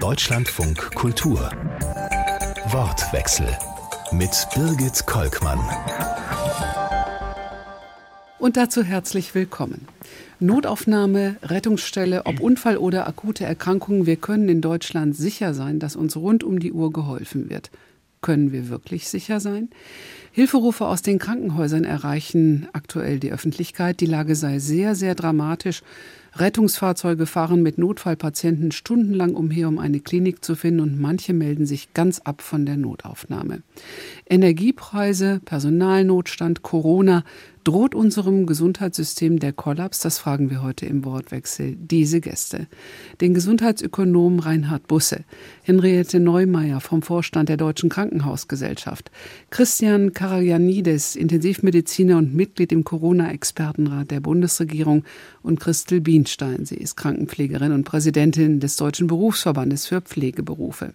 [0.00, 1.50] Deutschlandfunk Kultur.
[2.70, 3.48] Wortwechsel
[4.12, 5.58] mit Birgit Kolkmann.
[8.38, 9.88] Und dazu herzlich willkommen.
[10.38, 16.16] Notaufnahme, Rettungsstelle, ob Unfall oder akute Erkrankungen, wir können in Deutschland sicher sein, dass uns
[16.16, 17.72] rund um die Uhr geholfen wird.
[18.20, 19.68] Können wir wirklich sicher sein?
[20.30, 24.00] Hilferufe aus den Krankenhäusern erreichen aktuell die Öffentlichkeit.
[24.00, 25.82] Die Lage sei sehr, sehr dramatisch.
[26.40, 31.94] Rettungsfahrzeuge fahren mit Notfallpatienten stundenlang umher, um eine Klinik zu finden, und manche melden sich
[31.94, 33.62] ganz ab von der Notaufnahme.
[34.28, 37.24] Energiepreise, Personalnotstand, Corona,
[37.64, 40.00] Droht unserem Gesundheitssystem der Kollaps?
[40.00, 42.66] Das fragen wir heute im Wortwechsel diese Gäste.
[43.20, 45.24] Den Gesundheitsökonom Reinhard Busse,
[45.62, 49.10] Henriette Neumeier vom Vorstand der Deutschen Krankenhausgesellschaft,
[49.50, 55.04] Christian Karajanidis, Intensivmediziner und Mitglied im Corona-Expertenrat der Bundesregierung
[55.42, 56.64] und Christel Bienstein.
[56.64, 60.94] Sie ist Krankenpflegerin und Präsidentin des Deutschen Berufsverbandes für Pflegeberufe.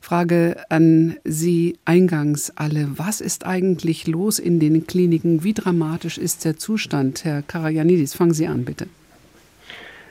[0.00, 2.88] Frage an Sie eingangs alle.
[2.96, 5.44] Was ist eigentlich los in den Kliniken?
[5.44, 7.24] Wie dramatisch ist der Zustand?
[7.24, 8.86] Herr Karajanidis, fangen Sie an, bitte.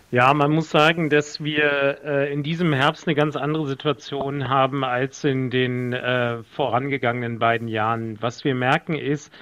[0.09, 4.85] Ja, man muss sagen, dass wir äh, in diesem Herbst eine ganz andere Situation haben
[4.85, 8.17] als in den äh, vorangegangenen beiden Jahren.
[8.21, 9.33] Was wir merken ist,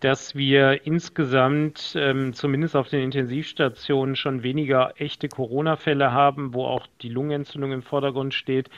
[0.00, 6.86] dass wir insgesamt ähm, zumindest auf den Intensivstationen schon weniger echte Corona-Fälle haben, wo auch
[7.02, 8.70] die Lungenentzündung im Vordergrund steht,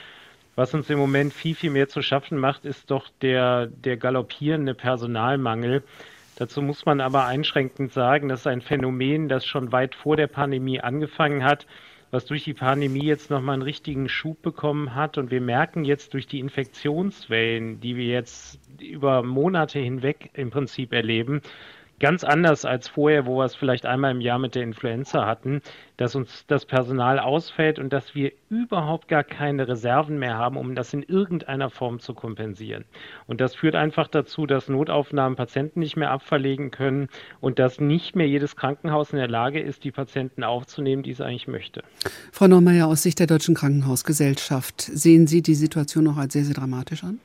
[0.59, 4.73] was uns im Moment viel, viel mehr zu schaffen macht, ist doch der, der galoppierende
[4.73, 5.83] Personalmangel.
[6.35, 10.27] Dazu muss man aber einschränkend sagen, das ist ein Phänomen, das schon weit vor der
[10.27, 11.65] Pandemie angefangen hat,
[12.11, 15.17] was durch die Pandemie jetzt nochmal einen richtigen Schub bekommen hat.
[15.17, 20.91] Und wir merken jetzt durch die Infektionswellen, die wir jetzt über Monate hinweg im Prinzip
[20.91, 21.41] erleben,
[21.99, 25.61] ganz anders als vorher, wo wir es vielleicht einmal im Jahr mit der Influenza hatten,
[25.97, 30.75] dass uns das Personal ausfällt und dass wir überhaupt gar keine Reserven mehr haben, um
[30.75, 32.85] das in irgendeiner Form zu kompensieren.
[33.27, 37.09] Und das führt einfach dazu, dass Notaufnahmen Patienten nicht mehr abverlegen können
[37.41, 41.21] und dass nicht mehr jedes Krankenhaus in der Lage ist, die Patienten aufzunehmen, die es
[41.21, 41.83] eigentlich möchte.
[42.31, 46.55] Frau Neumeier, aus Sicht der Deutschen Krankenhausgesellschaft, sehen Sie die Situation noch als sehr, sehr
[46.55, 47.19] dramatisch an?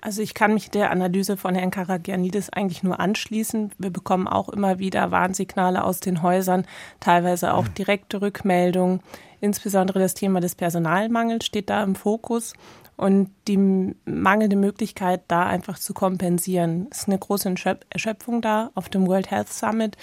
[0.00, 3.72] Also ich kann mich der Analyse von Herrn Karagianidis eigentlich nur anschließen.
[3.78, 6.66] Wir bekommen auch immer wieder Warnsignale aus den Häusern,
[7.00, 9.00] teilweise auch direkte Rückmeldungen.
[9.40, 12.54] Insbesondere das Thema des Personalmangels steht da im Fokus
[12.96, 16.88] und die mangelnde Möglichkeit, da einfach zu kompensieren.
[16.90, 17.54] Es ist eine große
[17.90, 18.70] Erschöpfung da.
[18.74, 19.96] Auf dem World Health Summit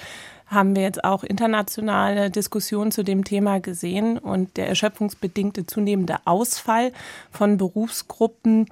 [0.48, 6.92] haben wir jetzt auch internationale Diskussionen zu dem Thema gesehen und der erschöpfungsbedingte zunehmende Ausfall
[7.32, 8.68] von Berufsgruppen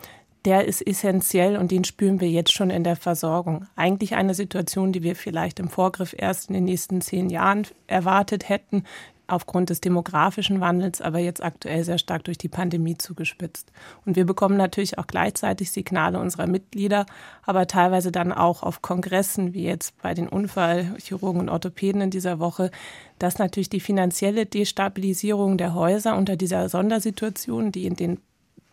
[0.46, 3.66] der ist essentiell und den spüren wir jetzt schon in der Versorgung.
[3.76, 8.50] Eigentlich eine Situation, die wir vielleicht im Vorgriff erst in den nächsten zehn Jahren erwartet
[8.50, 8.84] hätten,
[9.28, 13.72] aufgrund des demografischen Wandels, aber jetzt aktuell sehr stark durch die Pandemie zugespitzt.
[14.06, 17.06] Und wir bekommen natürlich auch gleichzeitig Signale unserer Mitglieder,
[17.44, 22.40] aber teilweise dann auch auf Kongressen, wie jetzt bei den Unfallchirurgen und Orthopäden in dieser
[22.40, 22.70] Woche,
[23.18, 28.20] dass natürlich die finanzielle Destabilisierung der Häuser unter dieser Sondersituation, die in den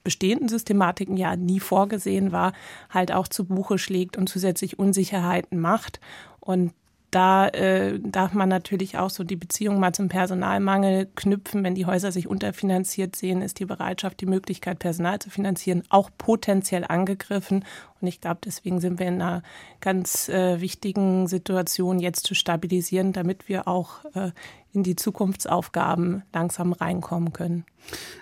[0.05, 2.53] bestehenden Systematiken ja nie vorgesehen war,
[2.89, 6.01] halt auch zu Buche schlägt und zusätzlich Unsicherheiten macht.
[6.41, 6.73] Und
[7.11, 11.65] da äh, darf man natürlich auch so die Beziehung mal zum Personalmangel knüpfen.
[11.65, 16.11] Wenn die Häuser sich unterfinanziert sehen, ist die Bereitschaft, die Möglichkeit, Personal zu finanzieren, auch
[16.17, 17.65] potenziell angegriffen.
[18.01, 19.43] Und ich glaube, deswegen sind wir in einer
[19.81, 24.31] ganz äh, wichtigen Situation, jetzt zu stabilisieren, damit wir auch äh,
[24.73, 27.65] in die Zukunftsaufgaben langsam reinkommen können.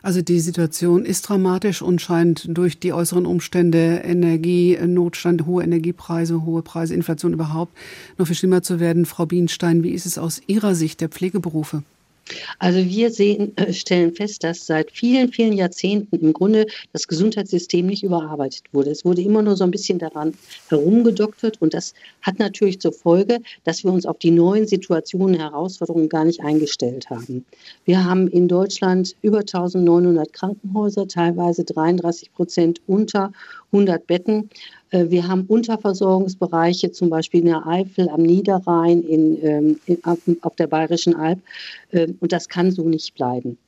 [0.02, 6.62] Also die Situation ist dramatisch und scheint durch die äußeren Umstände, Energienotstand, hohe Energiepreise, hohe
[6.62, 7.76] Preise, Inflation überhaupt
[8.16, 9.04] noch viel schlimmer zu werden.
[9.04, 11.82] Frau Bienstein, wie ist es aus Ihrer Sicht der Pflegeberufe?
[12.58, 17.86] Also wir sehen, äh, stellen fest, dass seit vielen, vielen Jahrzehnten im Grunde das Gesundheitssystem
[17.86, 18.90] nicht überarbeitet wurde.
[18.90, 20.34] Es wurde immer nur so ein bisschen daran
[20.68, 26.08] herumgedoktert und das hat natürlich zur Folge, dass wir uns auf die neuen Situationen, Herausforderungen
[26.08, 27.44] gar nicht eingestellt haben.
[27.84, 33.32] Wir haben in Deutschland über 1900 Krankenhäuser, teilweise 33 Prozent unter
[33.72, 34.50] 100 Betten.
[34.90, 39.98] Äh, wir haben Unterversorgungsbereiche, zum Beispiel in der Eifel, am Niederrhein, in, ähm, in,
[40.42, 41.40] auf der Bayerischen Alb.
[41.92, 43.58] Ähm, und das kann so nicht bleiben.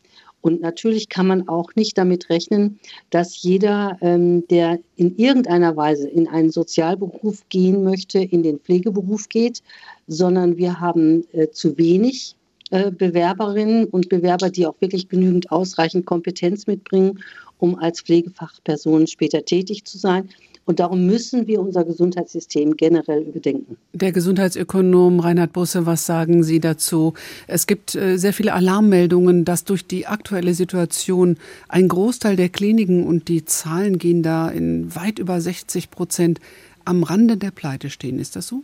[0.43, 2.79] Und natürlich kann man auch nicht damit rechnen,
[3.11, 9.29] dass jeder, ähm, der in irgendeiner Weise in einen Sozialberuf gehen möchte, in den Pflegeberuf
[9.29, 9.63] geht,
[10.07, 12.37] sondern wir haben äh, zu wenig
[12.71, 17.19] äh, Bewerberinnen und Bewerber, die auch wirklich genügend ausreichend Kompetenz mitbringen,
[17.59, 20.31] um als Pflegefachperson später tätig zu sein.
[20.71, 23.77] Und darum müssen wir unser Gesundheitssystem generell überdenken.
[23.93, 27.15] Der Gesundheitsökonom Reinhard Busse, was sagen Sie dazu?
[27.49, 31.39] Es gibt äh, sehr viele Alarmmeldungen, dass durch die aktuelle Situation
[31.69, 36.39] ein Großteil der Kliniken und die Zahlen gehen da in weit über 60 Prozent
[36.85, 38.21] am Rande der Pleite stehen.
[38.21, 38.63] Ist das so?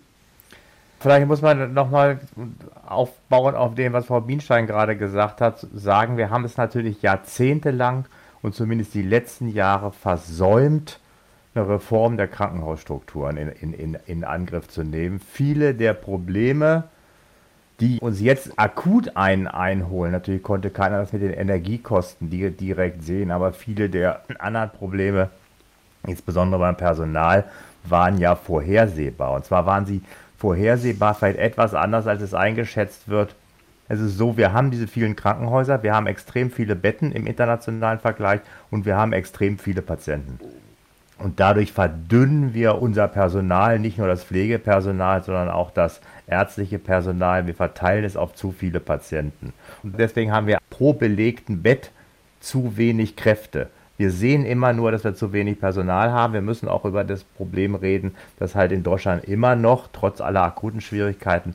[1.00, 2.20] Vielleicht muss man nochmal
[2.86, 8.04] aufbauen auf dem, was Frau Bienstein gerade gesagt hat, sagen, wir haben es natürlich jahrzehntelang
[8.42, 11.00] und zumindest die letzten Jahre versäumt,
[11.56, 15.20] eine Reform der Krankenhausstrukturen in, in, in, in Angriff zu nehmen.
[15.20, 16.84] Viele der Probleme,
[17.80, 23.30] die uns jetzt akut ein, einholen, natürlich konnte keiner das mit den Energiekosten direkt sehen,
[23.30, 25.30] aber viele der anderen Probleme,
[26.06, 27.44] insbesondere beim Personal,
[27.84, 29.32] waren ja vorhersehbar.
[29.32, 30.02] Und zwar waren sie
[30.38, 33.34] vorhersehbar vielleicht etwas anders, als es eingeschätzt wird.
[33.88, 38.00] Es ist so, wir haben diese vielen Krankenhäuser, wir haben extrem viele Betten im internationalen
[38.00, 40.40] Vergleich und wir haben extrem viele Patienten.
[41.18, 47.46] Und dadurch verdünnen wir unser Personal, nicht nur das Pflegepersonal, sondern auch das ärztliche Personal.
[47.46, 49.54] Wir verteilen es auf zu viele Patienten.
[49.82, 51.90] Und deswegen haben wir pro belegten Bett
[52.40, 53.70] zu wenig Kräfte.
[53.96, 56.34] Wir sehen immer nur, dass wir zu wenig Personal haben.
[56.34, 60.42] Wir müssen auch über das Problem reden, dass halt in Deutschland immer noch, trotz aller
[60.42, 61.54] akuten Schwierigkeiten,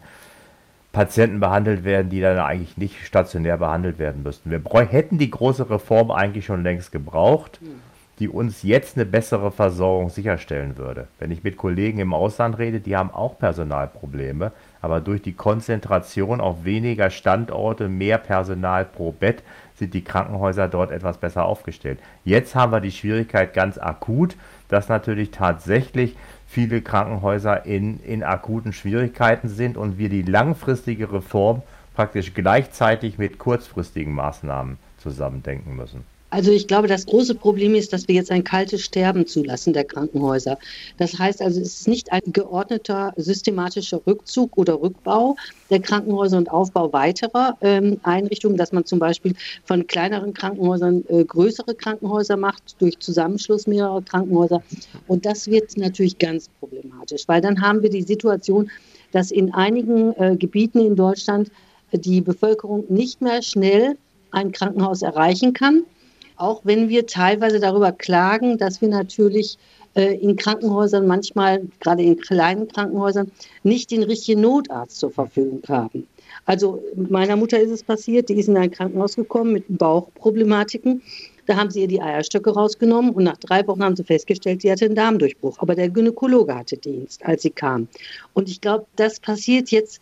[0.92, 4.50] Patienten behandelt werden, die dann eigentlich nicht stationär behandelt werden müssten.
[4.50, 7.60] Wir hätten die große Reform eigentlich schon längst gebraucht.
[7.62, 7.91] Mhm
[8.22, 11.08] die uns jetzt eine bessere Versorgung sicherstellen würde.
[11.18, 16.40] Wenn ich mit Kollegen im Ausland rede, die haben auch Personalprobleme, aber durch die Konzentration
[16.40, 19.42] auf weniger Standorte, mehr Personal pro Bett,
[19.74, 21.98] sind die Krankenhäuser dort etwas besser aufgestellt.
[22.24, 24.36] Jetzt haben wir die Schwierigkeit ganz akut,
[24.68, 26.16] dass natürlich tatsächlich
[26.48, 31.64] viele Krankenhäuser in, in akuten Schwierigkeiten sind und wir die langfristige Reform
[31.96, 36.04] praktisch gleichzeitig mit kurzfristigen Maßnahmen zusammendenken müssen.
[36.32, 39.84] Also ich glaube, das große Problem ist, dass wir jetzt ein kaltes Sterben zulassen der
[39.84, 40.58] Krankenhäuser.
[40.98, 45.36] Das heißt also, es ist nicht ein geordneter, systematischer Rückzug oder Rückbau
[45.70, 49.36] der Krankenhäuser und Aufbau weiterer ähm, Einrichtungen, dass man zum Beispiel
[49.66, 54.64] von kleineren Krankenhäusern äh, größere Krankenhäuser macht durch Zusammenschluss mehrerer Krankenhäuser.
[55.08, 58.72] Und das wird natürlich ganz problematisch, weil dann haben wir die Situation,
[59.12, 61.52] dass in einigen äh, Gebieten in Deutschland
[61.92, 63.98] die Bevölkerung nicht mehr schnell
[64.32, 65.84] ein Krankenhaus erreichen kann
[66.42, 69.58] auch wenn wir teilweise darüber klagen, dass wir natürlich
[69.94, 73.32] äh, in Krankenhäusern manchmal, gerade in kleinen Krankenhäusern,
[73.64, 76.08] nicht den richtigen Notarzt zur Verfügung haben.
[76.46, 81.02] Also meiner Mutter ist es passiert, die ist in ein Krankenhaus gekommen mit Bauchproblematiken.
[81.46, 84.72] Da haben sie ihr die Eierstöcke rausgenommen und nach drei Wochen haben sie festgestellt, sie
[84.72, 85.60] hatte einen Darmdurchbruch.
[85.60, 87.88] Aber der Gynäkologe hatte Dienst, als sie kam.
[88.34, 90.02] Und ich glaube, das passiert jetzt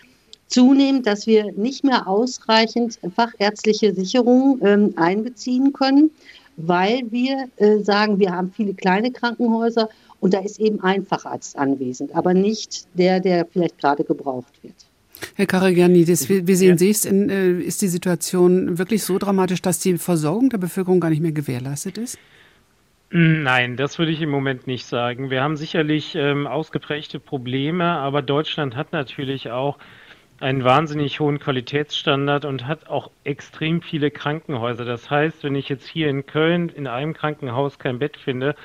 [0.50, 6.12] zunehmend, dass wir nicht mehr ausreichend fachärztliche Sicherungen ähm, einbeziehen können,
[6.58, 11.58] weil wir äh, sagen, wir haben viele kleine Krankenhäuser und da ist eben ein Facharzt
[11.58, 14.76] anwesend, aber nicht der, der vielleicht gerade gebraucht wird.
[15.36, 17.06] Herr Karagianidis, wie, wie sehen Sie es?
[17.06, 21.22] In, äh, ist die Situation wirklich so dramatisch, dass die Versorgung der Bevölkerung gar nicht
[21.22, 22.18] mehr gewährleistet ist?
[23.12, 25.32] Nein, das würde ich im Moment nicht sagen.
[25.32, 29.78] Wir haben sicherlich ähm, ausgeprägte Probleme, aber Deutschland hat natürlich auch
[30.40, 34.86] einen wahnsinnig hohen Qualitätsstandard und hat auch extrem viele Krankenhäuser.
[34.86, 38.56] Das heißt, wenn ich jetzt hier in Köln in einem Krankenhaus kein Bett finde,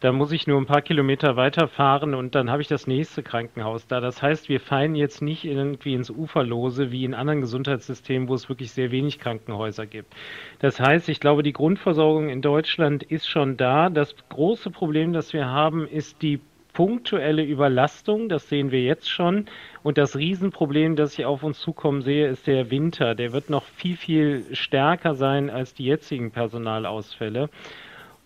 [0.00, 3.86] dann muss ich nur ein paar Kilometer weiterfahren und dann habe ich das nächste Krankenhaus
[3.86, 4.00] da.
[4.00, 8.50] Das heißt, wir fallen jetzt nicht irgendwie ins Uferlose wie in anderen Gesundheitssystemen, wo es
[8.50, 10.14] wirklich sehr wenig Krankenhäuser gibt.
[10.58, 13.88] Das heißt, ich glaube, die Grundversorgung in Deutschland ist schon da.
[13.88, 16.40] Das große Problem, das wir haben, ist die
[16.76, 19.46] punktuelle Überlastung, das sehen wir jetzt schon.
[19.82, 23.14] Und das Riesenproblem, das ich auf uns zukommen sehe, ist der Winter.
[23.14, 27.48] Der wird noch viel, viel stärker sein als die jetzigen Personalausfälle.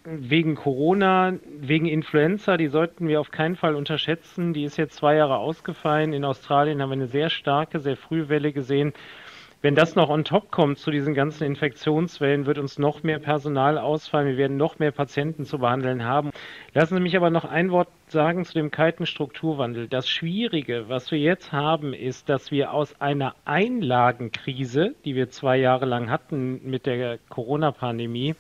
[0.03, 4.53] Wegen Corona, wegen Influenza, die sollten wir auf keinen Fall unterschätzen.
[4.53, 6.13] Die ist jetzt zwei Jahre ausgefallen.
[6.13, 8.95] In Australien haben wir eine sehr starke, sehr frühe Welle gesehen.
[9.63, 13.77] Wenn das noch on top kommt zu diesen ganzen Infektionswellen, wird uns noch mehr Personal
[13.77, 14.29] ausfallen.
[14.29, 16.31] Wir werden noch mehr Patienten zu behandeln haben.
[16.73, 19.87] Lassen Sie mich aber noch ein Wort sagen zu dem kalten Strukturwandel.
[19.87, 25.59] Das Schwierige, was wir jetzt haben, ist, dass wir aus einer Einlagenkrise, die wir zwei
[25.59, 28.37] Jahre lang hatten mit der Corona-Pandemie,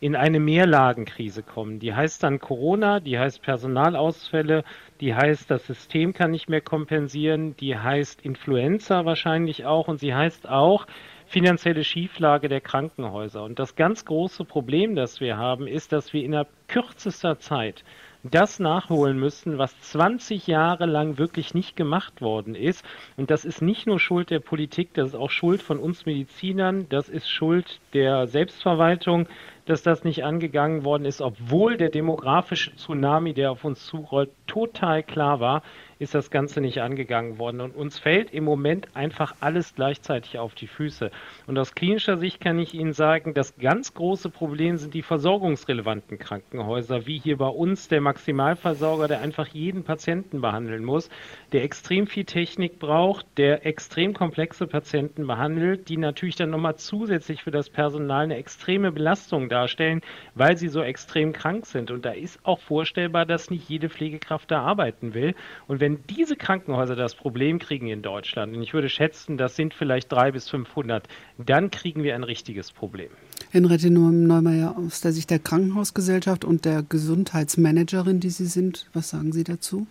[0.00, 1.78] in eine Mehrlagenkrise kommen.
[1.78, 4.64] Die heißt dann Corona, die heißt Personalausfälle,
[5.00, 10.14] die heißt, das System kann nicht mehr kompensieren, die heißt Influenza wahrscheinlich auch und sie
[10.14, 10.86] heißt auch
[11.26, 13.44] finanzielle Schieflage der Krankenhäuser.
[13.44, 17.84] Und das ganz große Problem, das wir haben, ist, dass wir innerhalb kürzester Zeit
[18.22, 22.84] das nachholen müssen, was 20 Jahre lang wirklich nicht gemacht worden ist.
[23.16, 26.86] Und das ist nicht nur Schuld der Politik, das ist auch Schuld von uns Medizinern,
[26.88, 29.26] das ist Schuld der Selbstverwaltung,
[29.64, 35.02] dass das nicht angegangen worden ist, obwohl der demografische Tsunami, der auf uns zurollt, total
[35.02, 35.62] klar war,
[36.00, 37.60] ist das Ganze nicht angegangen worden.
[37.60, 41.10] Und uns fällt im Moment einfach alles gleichzeitig auf die Füße.
[41.46, 46.18] Und aus klinischer Sicht kann ich Ihnen sagen, das ganz große Problem sind die versorgungsrelevanten
[46.18, 51.10] Krankenhäuser, wie hier bei uns der Maximalversorger, der einfach jeden Patienten behandeln muss,
[51.52, 57.42] der extrem viel Technik braucht, der extrem komplexe Patienten behandelt, die natürlich dann nochmal zusätzlich
[57.42, 60.00] für das Personal eine extreme Belastung darstellen,
[60.34, 61.90] weil sie so extrem krank sind.
[61.90, 65.34] Und da ist auch vorstellbar, dass nicht jede Pflegekraft da arbeiten will.
[65.68, 69.56] Und wenn wenn diese Krankenhäuser das Problem kriegen in Deutschland, und ich würde schätzen, das
[69.56, 73.10] sind vielleicht drei bis 500, dann kriegen wir ein richtiges Problem.
[73.50, 79.32] Henriette Neumeier, aus der Sicht der Krankenhausgesellschaft und der Gesundheitsmanagerin, die Sie sind, was sagen
[79.32, 79.88] Sie dazu?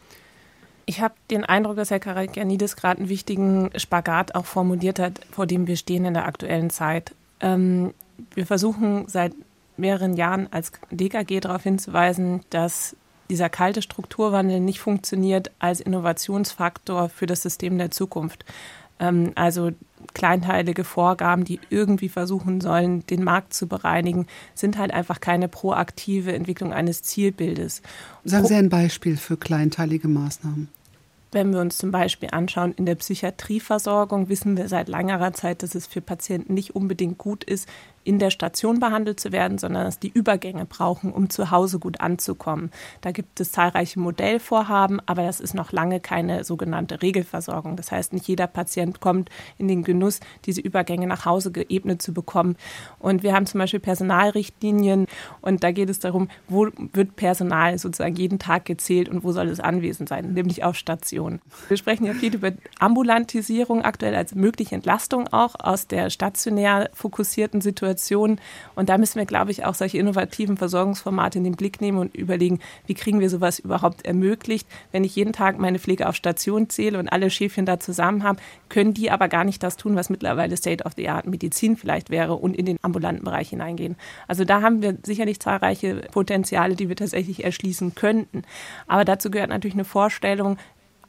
[0.86, 5.48] Ich habe den Eindruck, dass Herr Karagianidis gerade einen wichtigen Spagat auch formuliert hat, vor
[5.48, 7.14] dem wir stehen in der aktuellen Zeit.
[7.42, 7.94] Ähm,
[8.36, 9.34] wir versuchen seit
[9.76, 12.96] mehreren Jahren als DKG darauf hinzuweisen, dass
[13.30, 18.46] dieser kalte Strukturwandel nicht funktioniert als Innovationsfaktor für das System der Zukunft.
[19.00, 19.72] Ähm, also
[20.14, 26.34] kleinteilige Vorgaben, die irgendwie versuchen sollen, den Markt zu bereinigen, sind halt einfach keine proaktive
[26.34, 27.82] Entwicklung eines Zielbildes.
[28.24, 30.70] Sagen Sie ein Beispiel für kleinteilige Maßnahmen.
[31.32, 35.76] Wenn wir uns zum Beispiel anschauen, in der Psychiatrieversorgung wissen wir seit längerer Zeit, dass
[35.76, 37.70] es für Patienten nicht unbedingt gut ist,
[38.10, 42.02] in der Station behandelt zu werden, sondern dass die Übergänge brauchen, um zu Hause gut
[42.02, 42.72] anzukommen.
[43.02, 47.76] Da gibt es zahlreiche Modellvorhaben, aber das ist noch lange keine sogenannte Regelversorgung.
[47.76, 52.12] Das heißt, nicht jeder Patient kommt in den Genuss, diese Übergänge nach Hause geebnet zu
[52.12, 52.56] bekommen.
[52.98, 55.06] Und wir haben zum Beispiel Personalrichtlinien
[55.42, 59.50] und da geht es darum, wo wird Personal sozusagen jeden Tag gezählt und wo soll
[59.50, 61.42] es anwesend sein, nämlich auf Stationen.
[61.68, 67.62] Wir sprechen ja viel über Ambulantisierung aktuell als mögliche Entlastung auch aus der stationär fokussierten
[67.62, 68.40] Situation Situation.
[68.76, 72.16] Und da müssen wir, glaube ich, auch solche innovativen Versorgungsformate in den Blick nehmen und
[72.16, 74.68] überlegen, wie kriegen wir sowas überhaupt ermöglicht.
[74.92, 78.38] Wenn ich jeden Tag meine Pflege auf Station zähle und alle Schäfchen da zusammen haben,
[78.70, 82.66] können die aber gar nicht das tun, was mittlerweile State-of-the-Art Medizin vielleicht wäre und in
[82.66, 83.96] den ambulanten Bereich hineingehen.
[84.28, 88.44] Also da haben wir sicherlich zahlreiche Potenziale, die wir tatsächlich erschließen könnten.
[88.88, 90.58] Aber dazu gehört natürlich eine Vorstellung,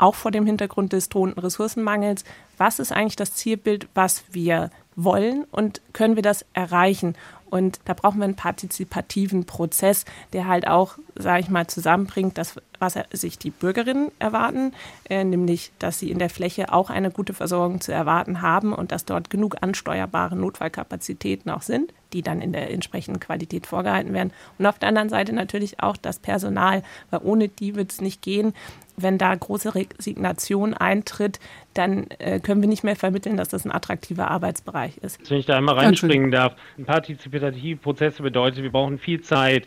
[0.01, 2.25] auch vor dem Hintergrund des drohenden Ressourcenmangels,
[2.57, 7.15] was ist eigentlich das Zielbild, was wir wollen und können wir das erreichen?
[7.51, 12.57] Und da brauchen wir einen partizipativen Prozess, der halt auch, sage ich mal, zusammenbringt, das,
[12.79, 14.73] was sich die Bürgerinnen erwarten,
[15.09, 18.93] äh, nämlich, dass sie in der Fläche auch eine gute Versorgung zu erwarten haben und
[18.93, 24.33] dass dort genug ansteuerbare Notfallkapazitäten auch sind, die dann in der entsprechenden Qualität vorgehalten werden.
[24.59, 28.23] Und auf der anderen Seite natürlich auch das Personal, weil ohne die wird es nicht
[28.23, 28.55] gehen
[29.03, 31.41] wenn da große Resignation eintritt,
[31.75, 35.31] dann äh, können wir nicht mehr vermitteln, dass das ein attraktiver Arbeitsbereich ist.
[35.31, 39.67] Wenn ich da einmal reinspringen darf, partizipative Prozesse bedeutet, wir brauchen viel Zeit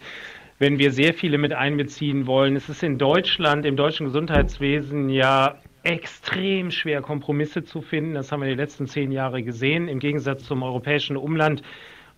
[0.60, 2.56] wenn wir sehr viele mit einbeziehen wollen.
[2.56, 8.14] Es ist in Deutschland, im deutschen Gesundheitswesen ja extrem schwer, Kompromisse zu finden.
[8.14, 9.88] Das haben wir die letzten zehn Jahre gesehen.
[9.88, 11.62] Im Gegensatz zum europäischen Umland,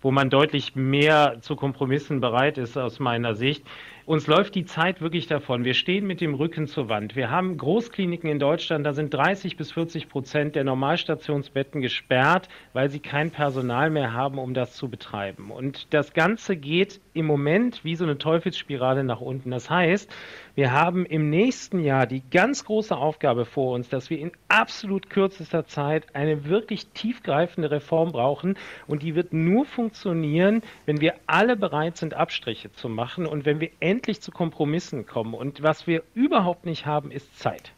[0.00, 3.64] wo man deutlich mehr zu Kompromissen bereit ist, aus meiner Sicht.
[4.06, 5.64] Uns läuft die Zeit wirklich davon.
[5.64, 7.16] Wir stehen mit dem Rücken zur Wand.
[7.16, 12.88] Wir haben Großkliniken in Deutschland, da sind 30 bis 40 Prozent der Normalstationsbetten gesperrt, weil
[12.88, 15.50] sie kein Personal mehr haben, um das zu betreiben.
[15.50, 19.50] Und das Ganze geht im Moment wie so eine Teufelsspirale nach unten.
[19.50, 20.08] Das heißt,
[20.56, 25.10] wir haben im nächsten Jahr die ganz große Aufgabe vor uns, dass wir in absolut
[25.10, 28.56] kürzester Zeit eine wirklich tiefgreifende Reform brauchen.
[28.86, 33.60] Und die wird nur funktionieren, wenn wir alle bereit sind, Abstriche zu machen und wenn
[33.60, 35.34] wir endlich zu Kompromissen kommen.
[35.34, 37.72] Und was wir überhaupt nicht haben, ist Zeit.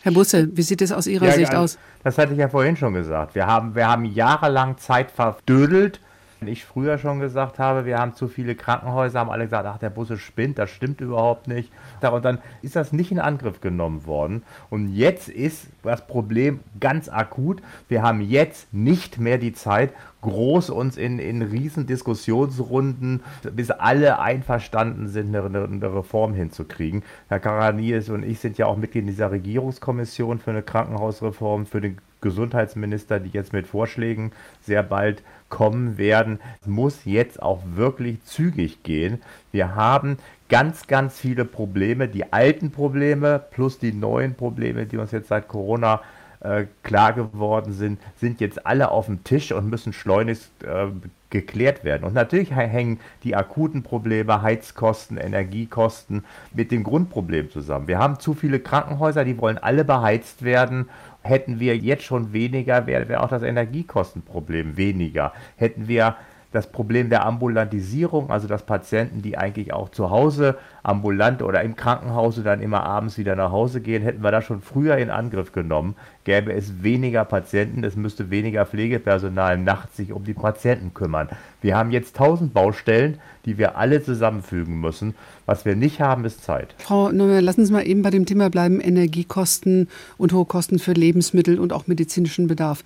[0.00, 1.80] Herr Busse, wie sieht es aus Ihrer ja, Sicht aus?
[2.04, 3.34] Das hatte ich ja vorhin schon gesagt.
[3.34, 5.98] Wir haben, wir haben jahrelang Zeit verdödelt.
[6.40, 9.78] Wenn ich früher schon gesagt habe, wir haben zu viele Krankenhäuser, haben alle gesagt, ach,
[9.78, 11.72] der Busse spinnt, das stimmt überhaupt nicht.
[12.00, 14.42] Und dann ist das nicht in Angriff genommen worden.
[14.70, 17.60] Und jetzt ist das Problem ganz akut.
[17.88, 24.18] Wir haben jetzt nicht mehr die Zeit, groß uns in, in riesen Diskussionsrunden, bis alle
[24.18, 27.02] einverstanden sind, eine, eine Reform hinzukriegen.
[27.28, 31.98] Herr Karanies und ich sind ja auch Mitglied dieser Regierungskommission für eine Krankenhausreform, für den
[32.20, 34.32] Gesundheitsminister, die jetzt mit Vorschlägen
[34.62, 36.40] sehr bald kommen werden.
[36.66, 39.20] Muss jetzt auch wirklich zügig gehen.
[39.52, 45.12] Wir haben ganz, ganz viele Probleme, die alten Probleme plus die neuen Probleme, die uns
[45.12, 46.00] jetzt seit Corona
[46.40, 50.86] äh, klar geworden sind, sind jetzt alle auf dem Tisch und müssen schleunigst äh,
[51.30, 52.04] geklärt werden.
[52.04, 57.88] Und natürlich hängen die akuten Probleme, Heizkosten, Energiekosten mit dem Grundproblem zusammen.
[57.88, 60.88] Wir haben zu viele Krankenhäuser, die wollen alle beheizt werden.
[61.28, 65.32] Hätten wir jetzt schon weniger, wäre wär auch das Energiekostenproblem weniger.
[65.56, 66.16] Hätten wir
[66.50, 71.76] das Problem der Ambulantisierung, also dass Patienten, die eigentlich auch zu Hause ambulant oder im
[71.76, 75.52] Krankenhaus dann immer abends wieder nach Hause gehen, hätten wir das schon früher in Angriff
[75.52, 81.28] genommen, gäbe es weniger Patienten, es müsste weniger Pflegepersonal nachts sich um die Patienten kümmern.
[81.60, 85.14] Wir haben jetzt tausend Baustellen, die wir alle zusammenfügen müssen.
[85.44, 86.74] Was wir nicht haben, ist Zeit.
[86.78, 90.92] Frau Neumann, lassen Sie mal eben bei dem Thema bleiben, Energiekosten und hohe Kosten für
[90.92, 92.84] Lebensmittel und auch medizinischen Bedarf.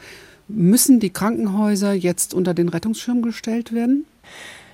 [0.55, 4.05] Müssen die Krankenhäuser jetzt unter den Rettungsschirm gestellt werden?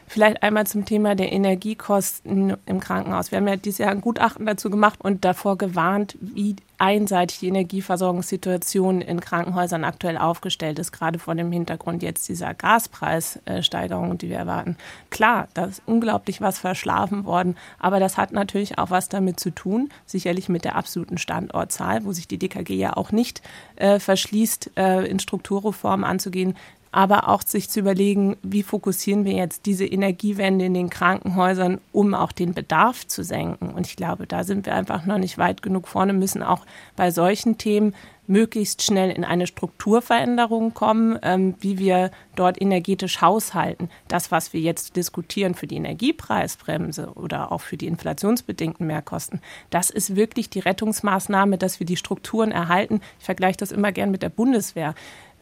[0.09, 3.31] Vielleicht einmal zum Thema der Energiekosten im Krankenhaus.
[3.31, 7.49] Wir haben ja dieses Jahr ein Gutachten dazu gemacht und davor gewarnt, wie einseitig die
[7.49, 14.39] Energieversorgungssituation in Krankenhäusern aktuell aufgestellt ist, gerade vor dem Hintergrund jetzt dieser Gaspreissteigerung, die wir
[14.39, 14.77] erwarten.
[15.11, 19.51] Klar, da ist unglaublich was verschlafen worden, aber das hat natürlich auch was damit zu
[19.51, 23.43] tun, sicherlich mit der absoluten Standortzahl, wo sich die DKG ja auch nicht
[23.77, 26.57] äh, verschließt, äh, in Strukturreformen anzugehen,
[26.93, 32.15] aber auch sich zu überlegen, wie fokussieren wir jetzt diese Energiewende in den Krankenhäusern, um
[32.15, 33.71] auch den Bedarf zu senken.
[33.71, 36.65] Und ich glaube, da sind wir einfach noch nicht weit genug vorne, müssen auch
[36.97, 37.95] bei solchen Themen
[38.29, 43.89] möglichst schnell in eine Strukturveränderung kommen, ähm, wie wir dort energetisch haushalten.
[44.07, 49.41] Das, was wir jetzt diskutieren für die Energiepreisbremse oder auch für die inflationsbedingten Mehrkosten,
[49.71, 53.01] das ist wirklich die Rettungsmaßnahme, dass wir die Strukturen erhalten.
[53.19, 54.95] Ich vergleiche das immer gern mit der Bundeswehr.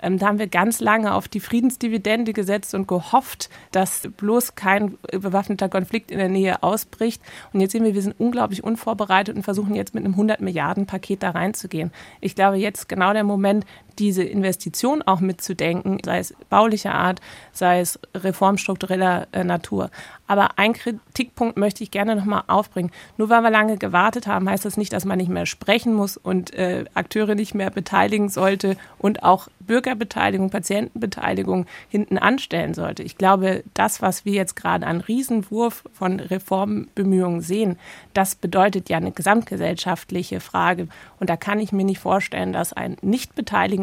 [0.03, 4.99] Ähm, da haben wir ganz lange auf die Friedensdividende gesetzt und gehofft, dass bloß kein
[5.11, 7.23] bewaffneter Konflikt in der Nähe ausbricht.
[7.53, 10.87] Und jetzt sehen wir, wir sind unglaublich unvorbereitet und versuchen jetzt mit einem 100 Milliarden
[10.87, 11.93] Paket da reinzugehen.
[12.21, 13.65] Ich glaube, jetzt genau der Moment,
[13.99, 17.21] diese Investition auch mitzudenken, sei es baulicher Art,
[17.53, 19.91] sei es reformstruktureller äh, Natur.
[20.27, 22.91] Aber ein Kritikpunkt möchte ich gerne nochmal aufbringen.
[23.17, 26.17] Nur weil wir lange gewartet haben, heißt das nicht, dass man nicht mehr sprechen muss
[26.17, 33.03] und äh, Akteure nicht mehr beteiligen sollte und auch Bürgerbeteiligung, Patientenbeteiligung hinten anstellen sollte.
[33.03, 37.79] Ich glaube, das, was wir jetzt gerade an Riesenwurf von Reformbemühungen sehen,
[38.15, 40.89] das bedeutet ja eine gesamtgesellschaftliche Frage.
[41.21, 43.35] Und da kann ich mir nicht vorstellen, dass ein nicht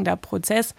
[0.03, 0.75] beteiligender Prozess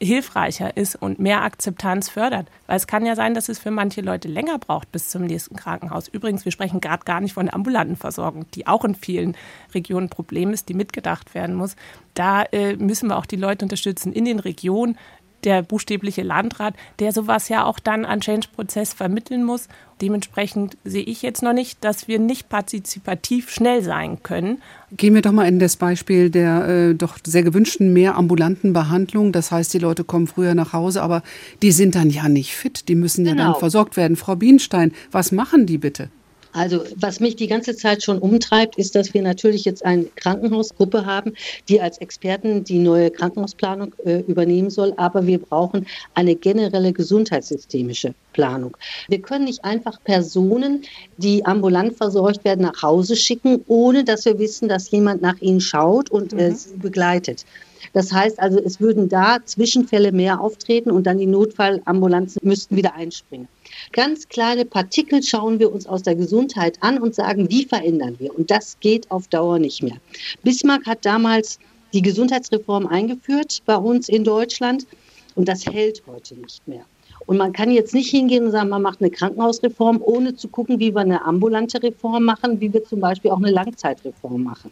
[0.00, 2.46] hilfreicher ist und mehr Akzeptanz fördert.
[2.68, 5.56] Weil es kann ja sein, dass es für manche Leute länger braucht bis zum nächsten
[5.56, 6.06] Krankenhaus.
[6.06, 9.36] Übrigens, wir sprechen gerade gar nicht von der ambulanten Versorgung, die auch in vielen
[9.74, 11.74] Regionen ein Problem ist, die mitgedacht werden muss.
[12.14, 14.96] Da äh, müssen wir auch die Leute unterstützen in den Regionen,
[15.44, 19.68] der buchstäbliche Landrat, der sowas ja auch dann an Change-Prozess vermitteln muss.
[20.00, 24.62] Dementsprechend sehe ich jetzt noch nicht, dass wir nicht partizipativ schnell sein können.
[24.92, 29.32] Gehen wir doch mal in das Beispiel der äh, doch sehr gewünschten mehr ambulanten Behandlung.
[29.32, 31.22] Das heißt, die Leute kommen früher nach Hause, aber
[31.62, 32.88] die sind dann ja nicht fit.
[32.88, 33.30] Die müssen genau.
[33.30, 33.58] ja dann genau.
[33.58, 34.16] versorgt werden.
[34.16, 36.10] Frau Bienstein, was machen die bitte?
[36.52, 41.06] Also was mich die ganze Zeit schon umtreibt, ist, dass wir natürlich jetzt eine Krankenhausgruppe
[41.06, 41.34] haben,
[41.68, 44.94] die als Experten die neue Krankenhausplanung äh, übernehmen soll.
[44.96, 48.76] Aber wir brauchen eine generelle gesundheitssystemische Planung.
[49.08, 50.82] Wir können nicht einfach Personen,
[51.16, 55.60] die ambulant versorgt werden, nach Hause schicken, ohne dass wir wissen, dass jemand nach ihnen
[55.60, 56.54] schaut und äh, mhm.
[56.54, 57.44] sie begleitet.
[57.92, 62.94] Das heißt also, es würden da Zwischenfälle mehr auftreten und dann die Notfallambulanzen müssten wieder
[62.94, 63.48] einspringen.
[63.92, 68.36] Ganz kleine Partikel schauen wir uns aus der Gesundheit an und sagen, wie verändern wir?
[68.36, 69.96] Und das geht auf Dauer nicht mehr.
[70.42, 71.58] Bismarck hat damals
[71.92, 74.86] die Gesundheitsreform eingeführt bei uns in Deutschland
[75.34, 76.84] und das hält heute nicht mehr.
[77.26, 80.78] Und man kann jetzt nicht hingehen und sagen, man macht eine Krankenhausreform, ohne zu gucken,
[80.78, 84.70] wie wir eine ambulante Reform machen, wie wir zum Beispiel auch eine Langzeitreform machen.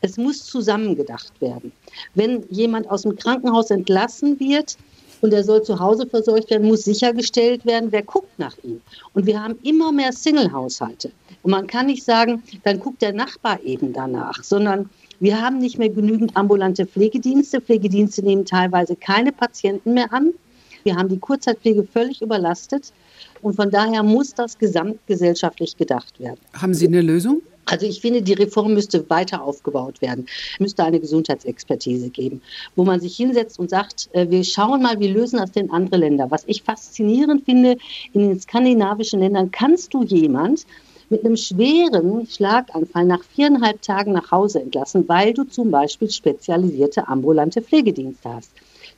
[0.00, 1.72] Es muss zusammengedacht werden.
[2.14, 4.76] Wenn jemand aus dem Krankenhaus entlassen wird,
[5.24, 8.82] und er soll zu Hause versorgt werden, muss sichergestellt werden, wer guckt nach ihm.
[9.14, 11.10] Und wir haben immer mehr Single-Haushalte.
[11.42, 15.78] Und man kann nicht sagen, dann guckt der Nachbar eben danach, sondern wir haben nicht
[15.78, 17.62] mehr genügend ambulante Pflegedienste.
[17.62, 20.34] Pflegedienste nehmen teilweise keine Patienten mehr an.
[20.82, 22.92] Wir haben die Kurzzeitpflege völlig überlastet.
[23.40, 26.40] Und von daher muss das gesamtgesellschaftlich gedacht werden.
[26.52, 27.40] Haben Sie eine Lösung?
[27.66, 30.26] Also ich finde, die Reform müsste weiter aufgebaut werden.
[30.58, 32.42] Müsste eine Gesundheitsexpertise geben,
[32.76, 35.96] wo man sich hinsetzt und sagt, äh, wir schauen mal, wie lösen das denn andere
[35.96, 36.30] Länder.
[36.30, 37.76] Was ich faszinierend finde,
[38.12, 40.66] in den skandinavischen Ländern kannst du jemand
[41.10, 47.08] mit einem schweren Schlaganfall nach viereinhalb Tagen nach Hause entlassen, weil du zum Beispiel spezialisierte
[47.08, 48.50] ambulante Pflegedienste hast.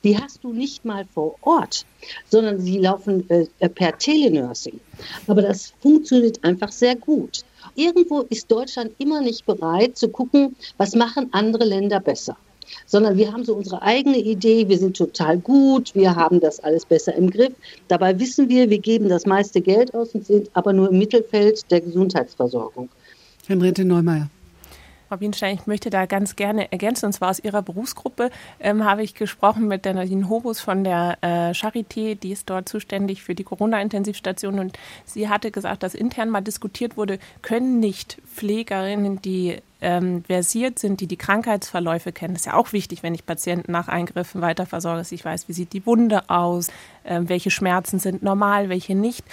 [0.03, 1.85] Die hast du nicht mal vor Ort,
[2.29, 4.79] sondern sie laufen äh, per Telenursing.
[5.27, 7.43] Aber das funktioniert einfach sehr gut
[7.75, 12.37] irgendwo ist Deutschland immer nicht bereit zu gucken, was machen andere Länder besser.
[12.85, 16.85] Sondern wir haben so unsere eigene Idee, wir sind total gut, wir haben das alles
[16.85, 17.53] besser im Griff.
[17.87, 21.69] Dabei wissen wir, wir geben das meiste Geld aus und sind aber nur im Mittelfeld
[21.71, 22.89] der Gesundheitsversorgung.
[23.47, 24.29] Henriette Neumeier.
[25.07, 29.03] Frau Bienstein, ich möchte da ganz gerne ergänzen, und zwar aus Ihrer Berufsgruppe ähm, habe
[29.03, 33.33] ich gesprochen mit der Nadine Hobus von der äh, Charité, die ist dort zuständig für
[33.33, 39.61] die Corona-Intensivstation und sie hatte gesagt, dass intern mal diskutiert wurde, können nicht Pflegerinnen, die
[39.79, 42.33] ähm, versiert sind, die die Krankheitsverläufe kennen.
[42.33, 45.53] Das ist ja auch wichtig, wenn ich Patienten nach Eingriffen weiterversorge, dass ich weiß, wie
[45.53, 46.69] sieht die Wunde aus,
[47.03, 49.23] äh, welche Schmerzen sind normal, welche nicht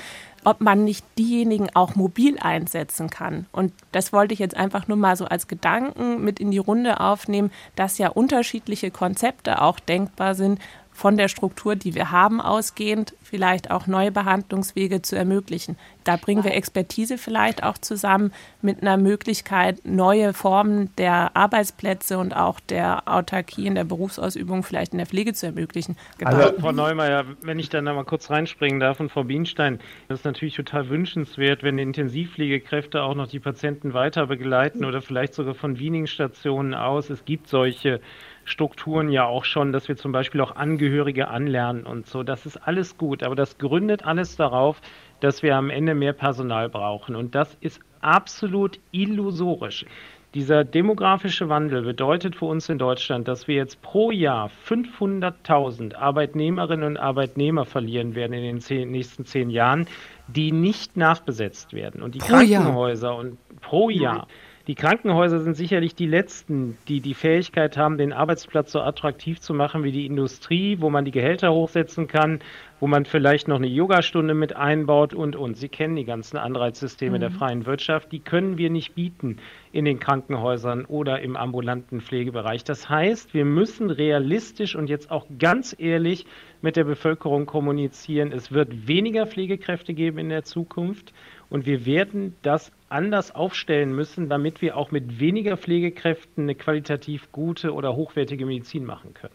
[0.44, 3.46] ob man nicht diejenigen auch mobil einsetzen kann.
[3.52, 7.00] Und das wollte ich jetzt einfach nur mal so als Gedanken mit in die Runde
[7.00, 10.60] aufnehmen, dass ja unterschiedliche Konzepte auch denkbar sind,
[10.94, 15.76] von der Struktur, die wir haben, ausgehend vielleicht auch neue Behandlungswege zu ermöglichen.
[16.04, 22.36] Da bringen wir Expertise vielleicht auch zusammen mit einer Möglichkeit, neue Formen der Arbeitsplätze und
[22.36, 25.96] auch der Autarkie in der Berufsausübung vielleicht in der Pflege zu ermöglichen.
[26.22, 30.24] Also, Frau Neumeier, wenn ich dann mal kurz reinspringen darf und Frau Bienstein, das ist
[30.24, 35.80] natürlich total wünschenswert, wenn Intensivpflegekräfte auch noch die Patienten weiter begleiten oder vielleicht sogar von
[35.80, 37.10] Wieningstationen aus.
[37.10, 38.00] Es gibt solche
[38.44, 42.22] Strukturen ja auch schon, dass wir zum Beispiel auch Angehörige anlernen und so.
[42.22, 44.80] Das ist alles gut, aber das gründet alles darauf,
[45.20, 47.16] dass wir am Ende mehr Personal brauchen.
[47.16, 49.86] Und das ist absolut illusorisch.
[50.34, 56.84] Dieser demografische Wandel bedeutet für uns in Deutschland, dass wir jetzt pro Jahr 500.000 Arbeitnehmerinnen
[56.84, 59.86] und Arbeitnehmer verlieren werden in den zehn, nächsten zehn Jahren,
[60.26, 62.02] die nicht nachbesetzt werden.
[62.02, 63.18] Und die pro Krankenhäuser Jahr.
[63.18, 64.26] und pro Jahr.
[64.66, 69.52] Die Krankenhäuser sind sicherlich die letzten, die die Fähigkeit haben, den Arbeitsplatz so attraktiv zu
[69.52, 72.38] machen wie die Industrie, wo man die Gehälter hochsetzen kann,
[72.80, 75.58] wo man vielleicht noch eine Yogastunde mit einbaut und, und.
[75.58, 77.20] Sie kennen die ganzen Anreizsysteme mhm.
[77.20, 78.10] der freien Wirtschaft.
[78.10, 79.36] Die können wir nicht bieten
[79.70, 82.64] in den Krankenhäusern oder im ambulanten Pflegebereich.
[82.64, 86.24] Das heißt, wir müssen realistisch und jetzt auch ganz ehrlich
[86.62, 88.32] mit der Bevölkerung kommunizieren.
[88.32, 91.12] Es wird weniger Pflegekräfte geben in der Zukunft.
[91.54, 97.30] Und wir werden das anders aufstellen müssen, damit wir auch mit weniger Pflegekräften eine qualitativ
[97.30, 99.34] gute oder hochwertige Medizin machen können.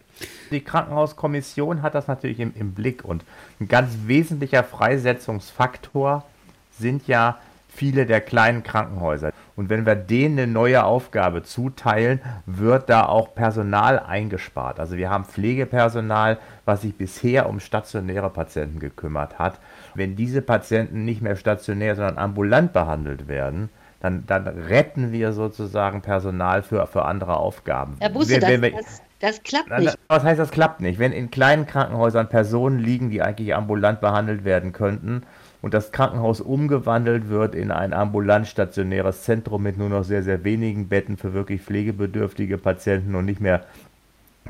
[0.52, 3.24] Die Krankenhauskommission hat das natürlich im, im Blick und
[3.62, 6.26] ein ganz wesentlicher Freisetzungsfaktor
[6.72, 9.32] sind ja viele der kleinen Krankenhäuser.
[9.56, 14.80] Und wenn wir denen eine neue Aufgabe zuteilen, wird da auch Personal eingespart.
[14.80, 19.60] Also wir haben Pflegepersonal, was sich bisher um stationäre Patienten gekümmert hat.
[19.94, 26.02] Wenn diese Patienten nicht mehr stationär, sondern ambulant behandelt werden, dann, dann retten wir sozusagen
[26.02, 27.98] Personal für, für andere Aufgaben.
[28.00, 29.98] Herr Busse, wenn, wenn das, das, das, klappt nicht.
[30.08, 31.00] Was heißt, das klappt nicht?
[31.00, 35.24] Wenn in kleinen Krankenhäusern Personen liegen, die eigentlich ambulant behandelt werden könnten,
[35.62, 40.44] und das Krankenhaus umgewandelt wird in ein ambulant stationäres Zentrum mit nur noch sehr, sehr
[40.44, 43.66] wenigen Betten für wirklich pflegebedürftige Patienten und nicht mehr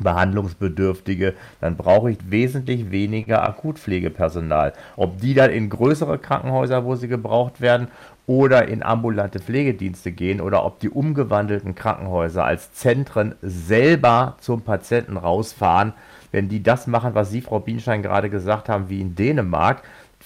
[0.02, 4.74] behandlungsbedürftige, dann brauche ich wesentlich weniger Akutpflegepersonal.
[4.96, 7.90] Ob die dann in größere Krankenhäuser, wo sie gebraucht werden,
[8.30, 15.18] oder in ambulante Pflegedienste gehen oder ob die umgewandelten Krankenhäuser als Zentren selber zum Patienten
[15.18, 15.94] rausfahren,
[16.32, 19.82] wenn die das machen, was Sie, Frau Bienstein, gerade gesagt haben, wie in Dänemark,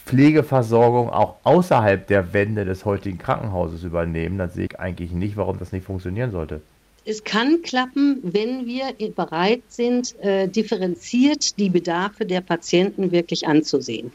[0.06, 5.60] Pflegeversorgung auch außerhalb der Wände des heutigen Krankenhauses übernehmen, dann sehe ich eigentlich nicht, warum
[5.60, 6.62] das nicht funktionieren sollte
[7.06, 14.12] es kann klappen, wenn wir bereit sind, äh, differenziert die Bedarfe der Patienten wirklich anzusehen.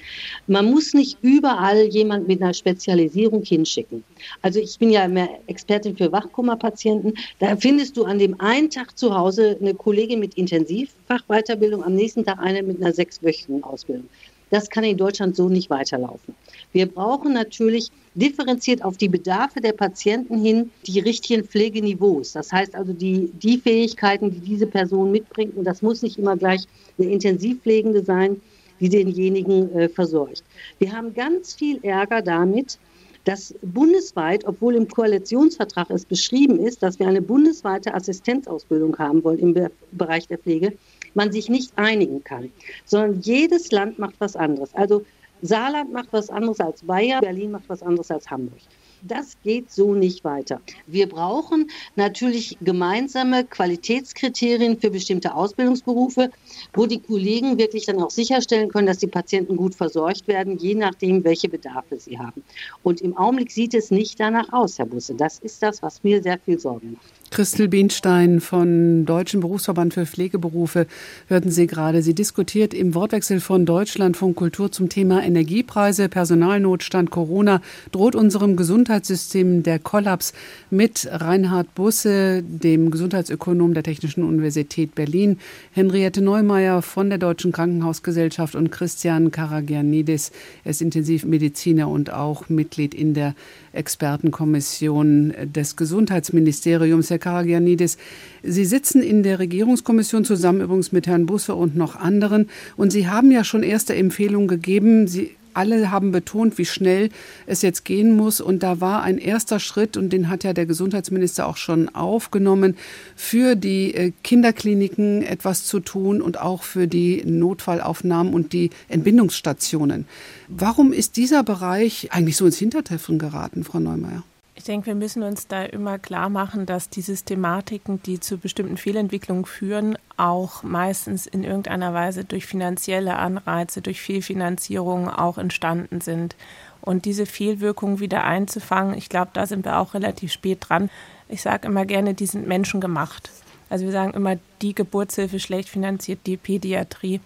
[0.46, 4.04] Man muss nicht überall jemand mit einer Spezialisierung hinschicken.
[4.40, 7.14] Also ich bin ja mehr Expertin für Wachkummerpatienten.
[7.40, 12.24] Da findest du an dem einen Tag zu Hause eine Kollegin mit Intensivfachweiterbildung, am nächsten
[12.24, 14.08] Tag eine mit einer sechswöchigen Ausbildung.
[14.50, 16.34] Das kann in Deutschland so nicht weiterlaufen.
[16.72, 22.32] Wir brauchen natürlich differenziert auf die Bedarfe der Patienten hin die richtigen Pflegeniveaus.
[22.32, 25.56] Das heißt also die, die Fähigkeiten, die diese Person mitbringt.
[25.56, 26.64] Und das muss nicht immer gleich
[26.98, 28.40] eine Intensivpflegende sein,
[28.80, 30.42] die denjenigen äh, versorgt.
[30.78, 32.78] Wir haben ganz viel Ärger damit,
[33.24, 39.38] dass bundesweit, obwohl im Koalitionsvertrag es beschrieben ist, dass wir eine bundesweite Assistenzausbildung haben wollen
[39.38, 40.72] im Be Bereich der Pflege,
[41.14, 42.50] man sich nicht einigen kann,
[42.84, 44.74] sondern jedes Land macht was anderes.
[44.74, 45.04] Also
[45.42, 48.58] Saarland macht was anderes als Bayern, Berlin macht was anderes als Hamburg.
[49.02, 50.60] Das geht so nicht weiter.
[50.88, 56.30] Wir brauchen natürlich gemeinsame Qualitätskriterien für bestimmte Ausbildungsberufe,
[56.74, 60.74] wo die Kollegen wirklich dann auch sicherstellen können, dass die Patienten gut versorgt werden, je
[60.74, 62.42] nachdem, welche Bedarfe sie haben.
[62.82, 65.14] Und im Augenblick sieht es nicht danach aus, Herr Busse.
[65.14, 67.17] Das ist das, was mir sehr viel Sorgen macht.
[67.30, 70.86] Christel Bienstein von Deutschen Berufsverband für Pflegeberufe
[71.28, 72.02] hörten Sie gerade.
[72.02, 77.60] Sie diskutiert im Wortwechsel von Deutschland von Kultur zum Thema Energiepreise, Personalnotstand, Corona,
[77.92, 80.32] droht unserem Gesundheitssystem der Kollaps
[80.70, 85.38] mit Reinhard Busse, dem Gesundheitsökonom der Technischen Universität Berlin,
[85.72, 90.32] Henriette Neumeier von der Deutschen Krankenhausgesellschaft und Christian Karagianidis.
[90.64, 93.34] Er ist Intensivmediziner und auch Mitglied in der
[93.72, 97.10] Expertenkommission des Gesundheitsministeriums.
[97.10, 97.98] Herr Karagianidis,
[98.42, 102.48] Sie sitzen in der Regierungskommission zusammen übrigens mit Herrn Busse und noch anderen.
[102.76, 105.06] Und Sie haben ja schon erste Empfehlungen gegeben.
[105.06, 107.10] Sie alle haben betont, wie schnell
[107.46, 108.40] es jetzt gehen muss.
[108.40, 112.76] Und da war ein erster Schritt, und den hat ja der Gesundheitsminister auch schon aufgenommen,
[113.16, 120.06] für die äh, Kinderkliniken etwas zu tun und auch für die Notfallaufnahmen und die Entbindungsstationen.
[120.46, 124.22] Warum ist dieser Bereich eigentlich so ins Hintertreffen geraten, Frau Neumeier?
[124.68, 128.76] Ich denke, wir müssen uns da immer klar machen, dass die Systematiken, die zu bestimmten
[128.76, 136.36] Fehlentwicklungen führen, auch meistens in irgendeiner Weise durch finanzielle Anreize, durch Fehlfinanzierung auch entstanden sind.
[136.82, 140.90] Und diese Fehlwirkungen wieder einzufangen, ich glaube, da sind wir auch relativ spät dran.
[141.30, 143.30] Ich sage immer gerne, die sind menschengemacht.
[143.70, 147.20] Also wir sagen immer, die Geburtshilfe schlecht finanziert, die Pädiatrie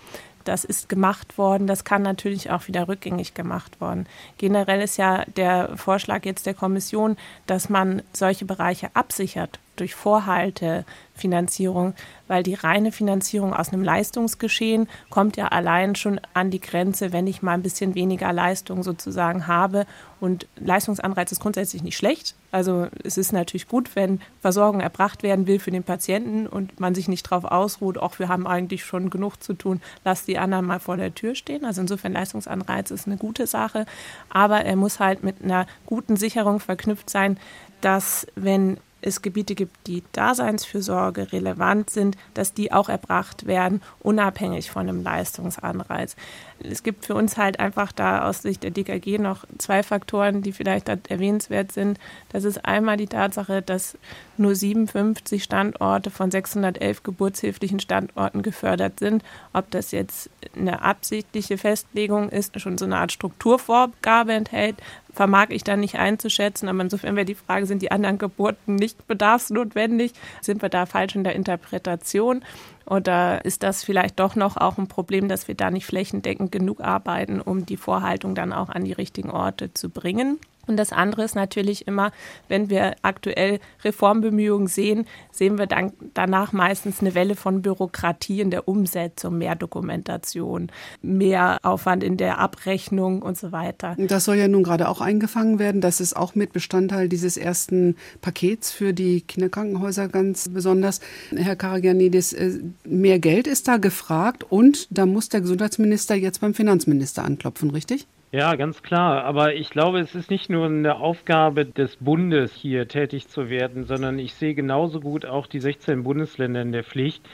[0.45, 4.07] das ist gemacht worden, das kann natürlich auch wieder rückgängig gemacht worden.
[4.39, 11.95] Generell ist ja der Vorschlag jetzt der Kommission, dass man solche Bereiche absichert durch Vorhaltefinanzierung,
[12.29, 17.27] weil die reine Finanzierung aus einem Leistungsgeschehen kommt ja allein schon an die Grenze, wenn
[17.27, 19.87] ich mal ein bisschen weniger Leistung sozusagen habe.
[20.21, 22.37] Und Leistungsanreiz ist grundsätzlich nicht schlecht.
[22.53, 26.95] Also es ist natürlich gut, wenn Versorgung erbracht werden will für den Patienten und man
[26.95, 30.67] sich nicht darauf ausruht, auch wir haben eigentlich schon genug zu tun, lass die anderen
[30.67, 31.65] mal vor der Tür stehen.
[31.65, 33.87] Also insofern Leistungsanreiz ist eine gute Sache,
[34.29, 37.39] aber er muss halt mit einer guten Sicherung verknüpft sein,
[37.81, 44.71] dass wenn es Gebiete gibt, die Daseinsfürsorge relevant sind, dass die auch erbracht werden, unabhängig
[44.71, 46.17] von einem Leistungsanreiz.
[46.65, 50.53] Es gibt für uns halt einfach da aus Sicht der DKG noch zwei Faktoren, die
[50.53, 51.99] vielleicht erwähnenswert sind.
[52.31, 53.99] Das ist einmal die Tatsache, dass
[54.37, 59.23] nur 57 Standorte von 611 geburtshilflichen Standorten gefördert sind.
[59.53, 64.77] Ob das jetzt eine absichtliche Festlegung ist, schon so eine Art Strukturvorgabe enthält,
[65.13, 66.69] vermag ich dann nicht einzuschätzen.
[66.69, 70.13] Aber insofern wäre die Frage, sind die anderen Geburten nicht bedarfsnotwendig?
[70.41, 72.43] Sind wir da falsch in der Interpretation?
[72.87, 76.81] Oder ist das vielleicht doch noch auch ein Problem, dass wir da nicht flächendeckend genug
[76.81, 80.39] arbeiten, um die Vorhaltung dann auch an die richtigen Orte zu bringen?
[80.67, 82.13] Und das andere ist natürlich immer,
[82.49, 88.51] wenn wir aktuell Reformbemühungen sehen, sehen wir dann danach meistens eine Welle von Bürokratie in
[88.51, 90.71] der Umsetzung, mehr Dokumentation,
[91.03, 93.97] mehr Aufwand in der Abrechnung und so weiter.
[93.99, 95.81] Das soll ja nun gerade auch eingefangen werden.
[95.81, 101.01] Das ist auch mit Bestandteil dieses ersten Pakets für die Kinderkrankenhäuser ganz besonders.
[101.35, 106.55] Herr Karagianidis, äh, mehr Geld ist da gefragt und da muss der Gesundheitsminister jetzt beim
[106.55, 108.07] Finanzminister anklopfen, richtig?
[108.35, 109.25] Ja, ganz klar.
[109.25, 113.85] Aber ich glaube, es ist nicht nur eine Aufgabe des Bundes, hier tätig zu werden,
[113.85, 117.29] sondern ich sehe genauso gut auch die 16 Bundesländer in der Pflicht.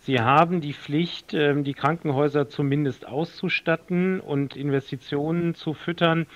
[0.00, 6.26] Sie haben die Pflicht, ähm, die Krankenhäuser zumindest auszustatten und Investitionen zu füttern.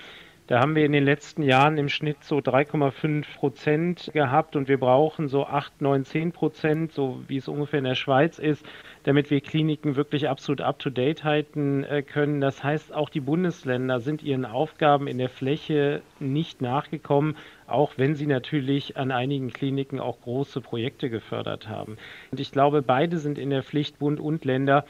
[0.46, 4.78] Da haben wir in den letzten Jahren im Schnitt so 3,5 Prozent gehabt und wir
[4.78, 8.64] brauchen so 8, 9, 10 Prozent, so wie es ungefähr in der Schweiz ist,
[9.04, 12.40] damit wir Kliniken wirklich absolut up-to-date halten äh, können.
[12.40, 17.36] Das heißt, auch die Bundesländer sind ihren Aufgaben in der Fläche nicht nachgekommen,
[17.66, 21.96] auch wenn sie natürlich an einigen Kliniken auch große Projekte gefördert haben.
[22.32, 24.84] Und ich glaube, beide sind in der Pflicht, Bund und Länder,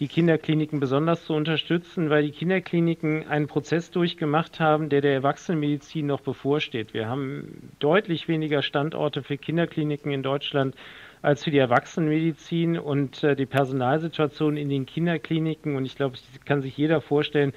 [0.00, 6.06] die Kinderkliniken besonders zu unterstützen, weil die Kinderkliniken einen Prozess durchgemacht haben, der der Erwachsenenmedizin
[6.06, 6.94] noch bevorsteht.
[6.94, 10.74] Wir haben deutlich weniger Standorte für Kinderkliniken in Deutschland
[11.22, 15.76] als für die Erwachsenenmedizin und äh, die Personalsituation in den Kinderkliniken.
[15.76, 17.52] Und ich glaube, es kann sich jeder vorstellen,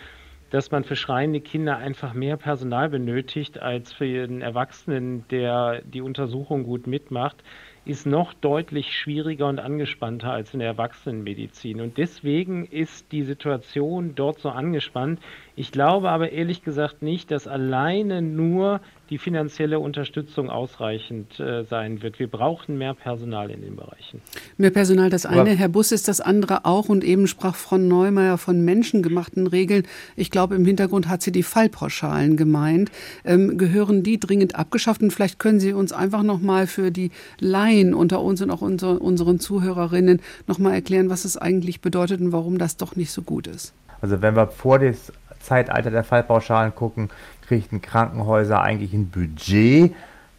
[0.50, 6.02] dass man für schreiende Kinder einfach mehr Personal benötigt als für den Erwachsenen, der die
[6.02, 7.44] Untersuchung gut mitmacht
[7.86, 11.82] ist noch deutlich schwieriger und angespannter als in der Erwachsenenmedizin.
[11.82, 15.20] Und deswegen ist die Situation dort so angespannt.
[15.56, 22.02] Ich glaube aber ehrlich gesagt nicht, dass alleine nur die finanzielle Unterstützung ausreichend äh, sein
[22.02, 22.18] wird.
[22.18, 24.22] Wir brauchen mehr Personal in den Bereichen.
[24.58, 26.90] Mehr Personal das eine, Herr Bus ist das andere auch.
[26.90, 29.84] Und eben sprach Frau Neumeier von menschengemachten Regeln.
[30.16, 32.90] Ich glaube, im Hintergrund hat sie die Fallpauschalen gemeint.
[33.24, 35.04] Ähm, gehören die dringend abgeschafft?
[35.04, 38.62] Und vielleicht können Sie uns einfach noch mal für die Laien unter uns und auch
[38.62, 43.12] unser, unseren Zuhörerinnen noch mal erklären, was es eigentlich bedeutet und warum das doch nicht
[43.12, 43.76] so gut ist.
[44.04, 45.14] Also wenn wir vor das
[45.44, 47.10] Zeitalter der Fallpauschalen gucken,
[47.48, 49.94] kriegten Krankenhäuser eigentlich ein Budget.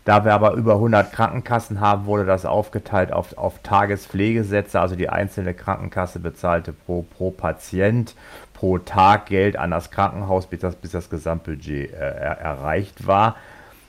[0.05, 4.79] Da wir aber über 100 Krankenkassen haben, wurde das aufgeteilt auf, auf Tagespflegesätze.
[4.79, 8.14] Also die einzelne Krankenkasse bezahlte pro, pro Patient,
[8.53, 13.37] pro Tag Geld an das Krankenhaus, bis das, bis das Gesamtbudget äh, er, erreicht war.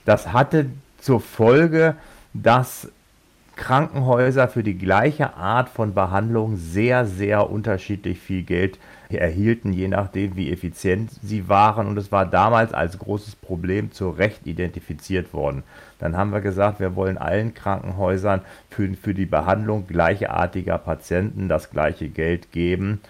[0.06, 0.66] Das hatte
[0.98, 1.96] zur Folge,
[2.32, 2.88] dass
[3.56, 8.78] Krankenhäuser für die gleiche Art von Behandlung sehr, sehr unterschiedlich viel Geld
[9.10, 11.86] erhielten, je nachdem, wie effizient sie waren.
[11.86, 15.62] Und es war damals als großes Problem zu Recht identifiziert worden.
[15.98, 21.70] Dann haben wir gesagt, wir wollen allen Krankenhäusern für, für die Behandlung gleichartiger Patienten das
[21.70, 23.00] gleiche Geld geben,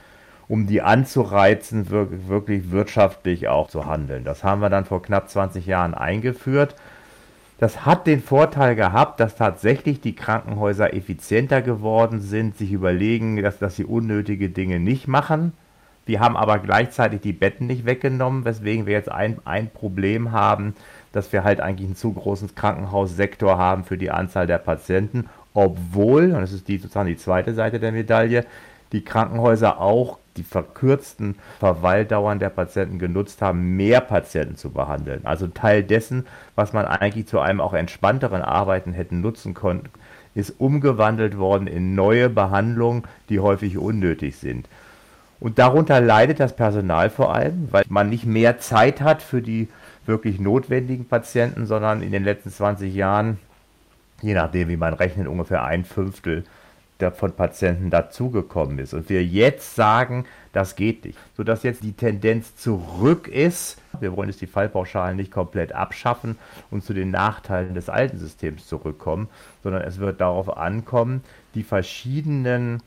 [0.49, 4.25] um die anzureizen, wirklich wirtschaftlich auch zu handeln.
[4.25, 6.77] Das haben wir dann vor knapp 20 Jahren eingeführt.
[7.59, 13.59] Das hat den Vorteil gehabt, dass tatsächlich die Krankenhäuser effizienter geworden sind, sich überlegen, dass,
[13.59, 15.53] dass sie unnötige Dinge nicht machen.
[16.07, 20.75] Wir haben aber gleichzeitig die Betten nicht weggenommen, weswegen wir jetzt ein, ein Problem haben,
[21.13, 26.33] dass wir halt eigentlich einen zu großen Krankenhaussektor haben für die Anzahl der Patienten, obwohl,
[26.33, 28.47] und das ist die, sozusagen die zweite Seite der Medaille,
[28.93, 35.23] die Krankenhäuser auch die verkürzten Verweildauern der Patienten genutzt haben, mehr Patienten zu behandeln.
[35.25, 39.89] Also Teil dessen, was man eigentlich zu einem auch entspannteren Arbeiten hätten nutzen können,
[40.35, 44.69] ist umgewandelt worden in neue Behandlungen, die häufig unnötig sind.
[45.39, 49.69] Und darunter leidet das Personal vor allem, weil man nicht mehr Zeit hat für die
[50.07, 53.39] wirklich notwendigen Patienten, sondern in den letzten 20 Jahren,
[54.23, 56.45] je nachdem wie man rechnet, ungefähr ein Fünftel
[57.15, 58.95] von Patienten dazugekommen ist.
[58.95, 61.19] Und wir jetzt sagen, das geht nicht.
[61.37, 66.39] Sodass jetzt die Tendenz zurück ist, wir wollen jetzt die Fallpauschalen nicht komplett abschaffen
[66.71, 69.29] und zu den Nachteilen des alten Systems zurückkommen,
[69.63, 71.23] sondern es wird darauf ankommen,
[71.55, 72.83] die verschiedenen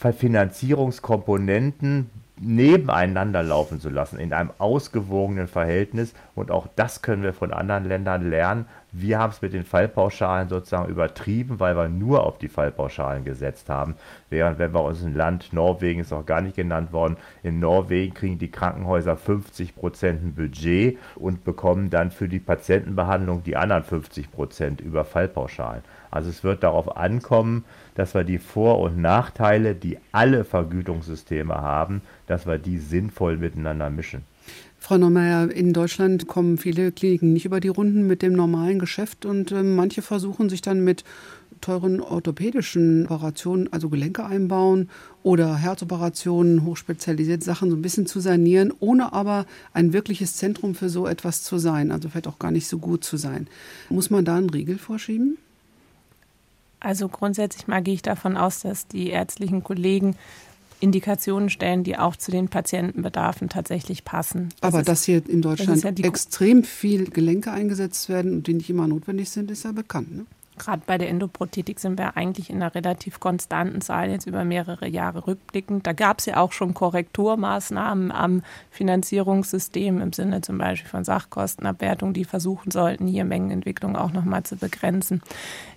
[0.00, 2.08] Finanzierungskomponenten
[2.40, 6.14] nebeneinander laufen zu lassen, in einem ausgewogenen Verhältnis.
[6.34, 8.66] Und auch das können wir von anderen Ländern lernen.
[8.92, 13.68] Wir haben es mit den Fallpauschalen sozusagen übertrieben, weil wir nur auf die Fallpauschalen gesetzt
[13.68, 13.94] haben.
[14.30, 18.14] Während wenn wir uns ein Land, Norwegen ist auch gar nicht genannt worden, in Norwegen
[18.14, 23.84] kriegen die Krankenhäuser 50 Prozent ein Budget und bekommen dann für die Patientenbehandlung die anderen
[23.84, 25.82] 50 Prozent über Fallpauschalen.
[26.10, 32.02] Also es wird darauf ankommen, dass wir die Vor- und Nachteile, die alle Vergütungssysteme haben,
[32.26, 34.22] dass wir die sinnvoll miteinander mischen.
[34.78, 39.26] Frau Neumeier, in Deutschland kommen viele Kliniken nicht über die Runden mit dem normalen Geschäft
[39.26, 41.04] und äh, manche versuchen sich dann mit
[41.60, 44.88] teuren orthopädischen Operationen, also Gelenke einbauen
[45.22, 49.44] oder Herzoperationen, hochspezialisierte Sachen so ein bisschen zu sanieren, ohne aber
[49.74, 53.04] ein wirkliches Zentrum für so etwas zu sein, also vielleicht auch gar nicht so gut
[53.04, 53.48] zu sein.
[53.90, 55.36] Muss man da einen Riegel vorschieben?
[56.80, 60.16] Also grundsätzlich mal gehe ich davon aus, dass die ärztlichen Kollegen
[60.80, 64.48] Indikationen stellen, die auch zu den Patientenbedarfen tatsächlich passen.
[64.60, 68.54] Das Aber ist, dass hier in Deutschland ja extrem viel Gelenke eingesetzt werden und die
[68.54, 70.16] nicht immer notwendig sind, ist ja bekannt.
[70.16, 70.26] Ne?
[70.60, 74.86] Gerade bei der Endoprothetik sind wir eigentlich in einer relativ konstanten Zahl jetzt über mehrere
[74.86, 75.86] Jahre rückblickend.
[75.86, 82.12] Da gab es ja auch schon Korrekturmaßnahmen am Finanzierungssystem im Sinne zum Beispiel von Sachkostenabwertung,
[82.12, 85.22] die versuchen sollten, hier Mengenentwicklung auch nochmal zu begrenzen.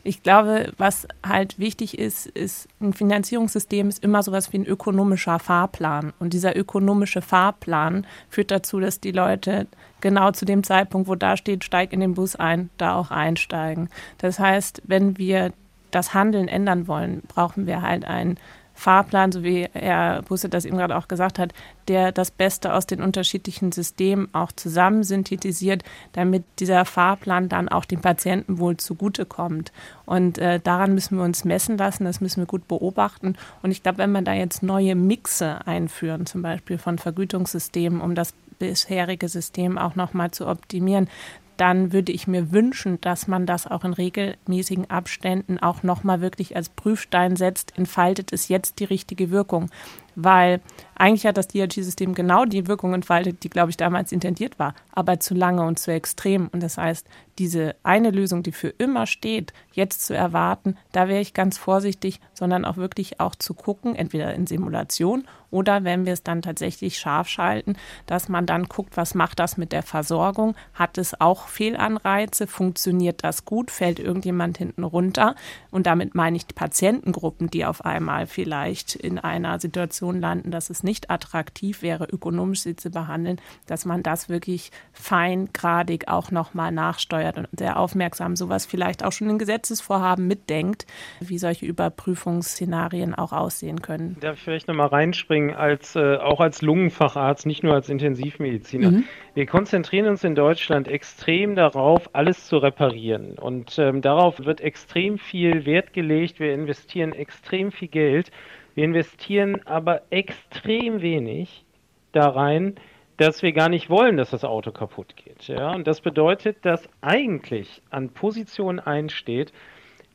[0.04, 5.40] Ich glaube, was halt wichtig ist, ist, ein Finanzierungssystem ist immer sowas wie ein ökonomischer
[5.40, 6.12] Fahrplan.
[6.20, 9.68] Und dieser ökonomische Fahrplan führt dazu, dass die Leute
[10.04, 13.90] genau zu dem Zeitpunkt, wo da steht, steig in den Bus ein, da auch einsteigen.
[14.20, 15.54] Das heißt, wenn wir
[15.90, 18.38] das Handeln ändern wollen, brauchen wir halt einen
[18.76, 21.54] Fahrplan, so wie Herr Busse das eben gerade auch gesagt hat,
[21.88, 27.86] der das Beste aus den unterschiedlichen Systemen auch zusammen synthetisiert, damit dieser Fahrplan dann auch
[27.86, 29.72] dem Patienten wohl zugutekommt.
[30.06, 33.36] Und äh, daran müssen wir uns messen lassen, das müssen wir gut beobachten.
[33.62, 38.16] Und ich glaube, wenn man da jetzt neue Mixe einführen, zum Beispiel von Vergütungssystemen, um
[38.16, 38.34] das
[38.64, 41.10] bisherige System auch nochmal zu optimieren,
[41.58, 46.56] dann würde ich mir wünschen, dass man das auch in regelmäßigen Abständen auch nochmal wirklich
[46.56, 49.70] als Prüfstein setzt, entfaltet es jetzt die richtige Wirkung
[50.16, 50.62] weil
[50.96, 55.20] eigentlich hat das DRG-System genau die Wirkung entfaltet, die, glaube ich, damals intendiert war, aber
[55.20, 56.48] zu lange und zu extrem.
[56.48, 57.08] Und das heißt,
[57.40, 62.20] diese eine Lösung, die für immer steht, jetzt zu erwarten, da wäre ich ganz vorsichtig,
[62.34, 66.98] sondern auch wirklich auch zu gucken, entweder in Simulation oder wenn wir es dann tatsächlich
[66.98, 67.76] scharf schalten,
[68.08, 70.56] dass man dann guckt, was macht das mit der Versorgung?
[70.74, 72.48] Hat es auch Fehlanreize?
[72.48, 73.70] Funktioniert das gut?
[73.70, 75.36] Fällt irgendjemand hinten runter?
[75.70, 80.70] Und damit meine ich Patientengruppen, die auf einmal vielleicht in einer Situation Situation landen, dass
[80.70, 86.72] es nicht attraktiv wäre, ökonomisch sie zu behandeln, dass man das wirklich feingradig auch nochmal
[86.72, 90.86] nachsteuert und sehr aufmerksam sowas vielleicht auch schon in Gesetzesvorhaben mitdenkt,
[91.22, 94.18] wie solche Überprüfungsszenarien auch aussehen können.
[94.20, 98.92] Darf ich vielleicht nochmal reinspringen, als, äh, auch als Lungenfacharzt, nicht nur als Intensivmediziner.
[98.92, 99.04] Mhm.
[99.36, 103.38] Wir konzentrieren uns in Deutschland extrem darauf, alles zu reparieren.
[103.40, 106.40] Und ähm, darauf wird extrem viel Wert gelegt.
[106.40, 108.32] Wir investieren extrem viel Geld.
[108.76, 111.66] Wir investieren aber extrem wenig
[112.12, 112.76] da rein,
[113.18, 115.48] dass wir gar nicht wollen, dass das Auto kaputt geht.
[115.48, 115.72] Ja?
[115.74, 119.54] Und das bedeutet, dass eigentlich an Position einsteht,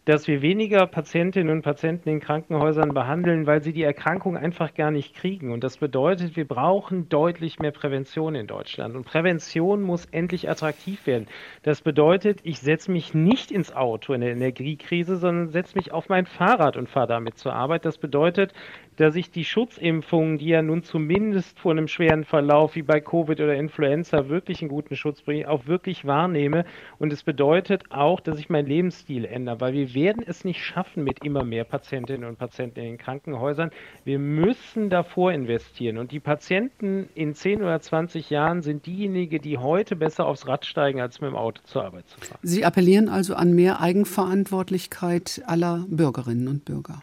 [0.08, 4.90] dass wir weniger Patientinnen und Patienten in Krankenhäusern behandeln, weil sie die Erkrankung einfach gar
[4.90, 5.52] nicht kriegen.
[5.52, 8.96] Und das bedeutet, wir brauchen deutlich mehr Prävention in Deutschland.
[8.96, 11.26] Und Prävention muss endlich attraktiv werden.
[11.62, 16.08] Das bedeutet, ich setze mich nicht ins Auto in der Energiekrise, sondern setze mich auf
[16.08, 17.84] mein Fahrrad und fahre damit zur Arbeit.
[17.84, 18.54] Das bedeutet,
[18.98, 23.40] dass ich die Schutzimpfungen, die ja nun zumindest vor einem schweren Verlauf wie bei Covid
[23.40, 26.64] oder Influenza wirklich einen guten Schutz bringen, auch wirklich wahrnehme.
[26.98, 31.02] Und es bedeutet auch, dass ich meinen Lebensstil ändere, weil wir werden es nicht schaffen
[31.02, 33.70] mit immer mehr Patientinnen und Patienten in den Krankenhäusern.
[34.04, 35.98] Wir müssen davor investieren.
[35.98, 40.64] Und die Patienten in 10 oder 20 Jahren sind diejenigen, die heute besser aufs Rad
[40.66, 42.38] steigen, als mit dem Auto zur Arbeit zu fahren.
[42.42, 47.02] Sie appellieren also an mehr Eigenverantwortlichkeit aller Bürgerinnen und Bürger.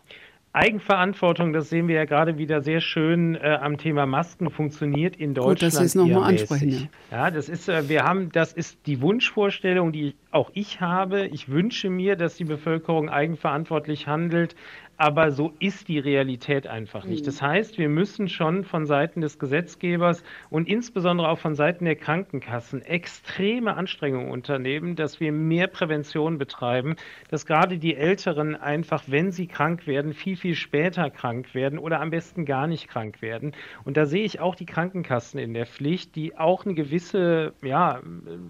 [0.56, 5.34] Eigenverantwortung, das sehen wir ja gerade wieder sehr schön äh, am Thema Masken, funktioniert in
[5.34, 5.74] Deutschland.
[5.74, 6.90] Gut, Sie es nochmal ansprechen.
[7.12, 7.26] Ja.
[7.26, 11.28] ja, das ist, äh, wir haben, das ist die Wunschvorstellung, die auch ich habe.
[11.28, 14.56] Ich wünsche mir, dass die Bevölkerung eigenverantwortlich handelt
[14.98, 17.22] aber so ist die Realität einfach nicht.
[17.22, 17.26] Mhm.
[17.26, 21.96] Das heißt, wir müssen schon von Seiten des Gesetzgebers und insbesondere auch von Seiten der
[21.96, 26.96] Krankenkassen extreme Anstrengungen unternehmen, dass wir mehr Prävention betreiben,
[27.30, 32.00] dass gerade die Älteren einfach, wenn sie krank werden, viel, viel später krank werden oder
[32.00, 33.54] am besten gar nicht krank werden.
[33.84, 38.02] Und da sehe ich auch die Krankenkassen in der Pflicht, die auch eine gewisse ja,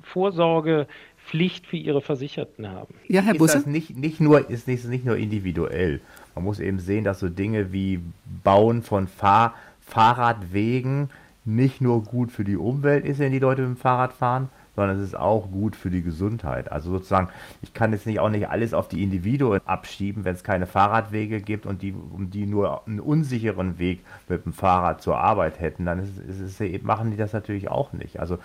[0.04, 0.88] Vorsorge
[1.26, 2.96] Pflicht für ihre Versicherten haben.
[3.08, 3.58] Ja, Herr Busse?
[3.58, 6.02] Ist das nicht, nicht, nur, ist nicht, nicht nur individuell.
[6.36, 8.00] Man muss eben sehen, dass so Dinge wie
[8.44, 11.10] Bauen von Fahr Fahrradwegen
[11.46, 14.98] nicht nur gut für die Umwelt ist, wenn die Leute mit dem Fahrrad fahren, sondern
[14.98, 16.72] es ist auch gut für die Gesundheit.
[16.72, 17.30] Also sozusagen,
[17.62, 21.42] ich kann jetzt nicht auch nicht alles auf die Individuen abschieben, wenn es keine Fahrradwege
[21.42, 25.86] gibt und die, um die nur einen unsicheren Weg mit dem Fahrrad zur Arbeit hätten,
[25.86, 28.20] dann ist, ist es, machen die das natürlich auch nicht.
[28.20, 28.40] Also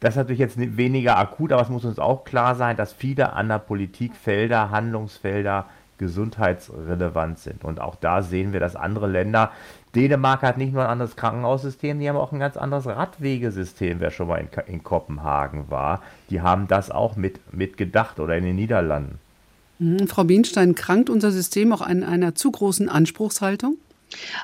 [0.00, 3.32] das ist natürlich jetzt weniger akut, aber es muss uns auch klar sein, dass viele
[3.32, 5.66] andere Politikfelder, Handlungsfelder
[5.98, 7.64] gesundheitsrelevant sind.
[7.64, 9.50] Und auch da sehen wir, dass andere Länder,
[9.94, 14.10] Dänemark hat nicht nur ein anderes Krankenhaussystem, die haben auch ein ganz anderes Radwegesystem, wer
[14.10, 16.02] schon mal in, in Kopenhagen war.
[16.30, 19.18] Die haben das auch mit, mit gedacht oder in den Niederlanden.
[19.78, 20.06] Mhm.
[20.06, 23.76] Frau Bienstein, krankt unser System auch an einer zu großen Anspruchshaltung?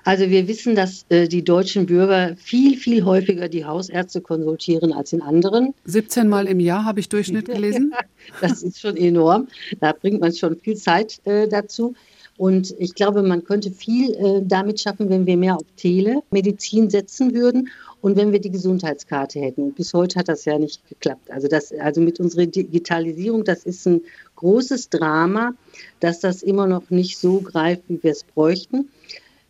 [0.04, 5.12] Also wir wissen, dass äh, die deutschen Bürger viel, viel häufiger die Hausärzte konsultieren als
[5.12, 5.74] in anderen.
[5.84, 7.94] 17 Mal im Jahr habe ich Durchschnitt gelesen.
[8.40, 9.48] das ist schon enorm.
[9.80, 11.94] Da bringt man schon viel Zeit äh, dazu.
[12.36, 17.32] Und ich glaube, man könnte viel äh, damit schaffen, wenn wir mehr auf Telemedizin setzen
[17.32, 17.68] würden
[18.00, 19.72] und wenn wir die Gesundheitskarte hätten.
[19.72, 21.30] Bis heute hat das ja nicht geklappt.
[21.30, 24.02] Also, das, also mit unserer Digitalisierung, das ist ein
[24.34, 25.54] großes Drama,
[26.00, 28.88] dass das immer noch nicht so greift, wie wir es bräuchten.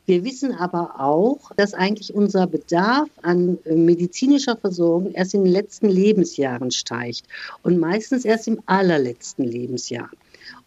[0.07, 5.53] Wir wissen aber auch, dass eigentlich unser Bedarf an äh, medizinischer Versorgung erst in den
[5.53, 7.23] letzten Lebensjahren steigt
[7.63, 10.11] und meistens erst im allerletzten Lebensjahr.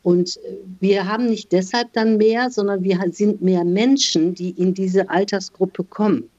[0.01, 4.73] Und äh, wir haben nicht deshalb dann mehr, sondern wir sind mehr Menschen, die in
[4.73, 6.29] diese Altersgruppe kommen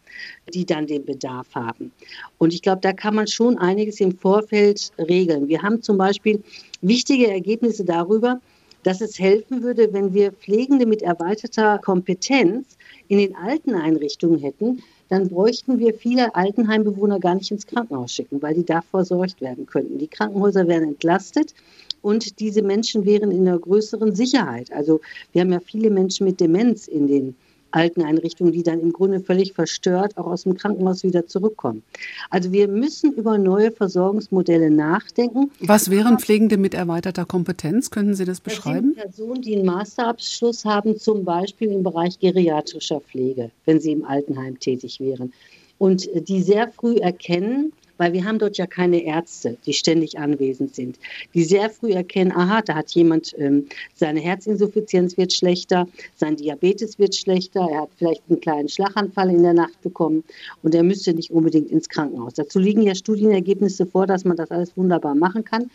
[0.53, 1.93] die dann den Bedarf haben.
[2.39, 5.47] Und ich glaube, da kann man schon einiges im Vorfeld regeln.
[5.47, 6.43] Wir haben zum Beispiel
[6.81, 8.41] wichtige Ergebnisse darüber,
[8.83, 12.78] dass es helfen würde, wenn wir Pflegende mit erweiterter Kompetenz
[13.09, 18.43] in den alten Einrichtungen hätten, dann bräuchten wir viele Altenheimbewohner gar nicht ins Krankenhaus schicken,
[18.43, 19.99] weil die da versorgt werden könnten.
[19.99, 21.55] Die Krankenhäuser wären entlastet
[22.03, 24.71] und diese Menschen wären in einer größeren Sicherheit.
[24.73, 25.01] Also
[25.33, 27.35] wir haben ja viele Menschen mit Demenz in den
[27.71, 31.83] Alteneinrichtungen, die dann im Grunde völlig verstört auch aus dem Krankenhaus wieder zurückkommen.
[32.31, 35.51] Also wir müssen über neue Versorgungsmodelle nachdenken.
[35.61, 37.91] Was wären Pflegende mit erweiterter Kompetenz?
[37.91, 38.95] Können Sie das beschreiben?
[38.97, 44.05] Das Personen, die einen Masterabschluss haben, zum Beispiel im Bereich geriatrischer Pflege, wenn sie im
[44.05, 45.33] Altenheim tätig wären.
[45.79, 50.75] Und die sehr früh erkennen, weil wir haben dort ja keine Ärzte, die ständig anwesend
[50.75, 50.99] sind,
[51.35, 55.87] die sehr früh erkennen, aha, da hat jemand, ähm, seine Herzinsuffizienz wird schlechter,
[56.17, 60.25] sein Diabetes wird schlechter, er hat vielleicht einen kleinen Schlaganfall in der Nacht bekommen
[60.63, 62.35] und er müsste nicht unbedingt ins Krankenhaus.
[62.35, 65.71] Dazu liegen ja Studienergebnisse vor, dass man das alles wunderbar machen kann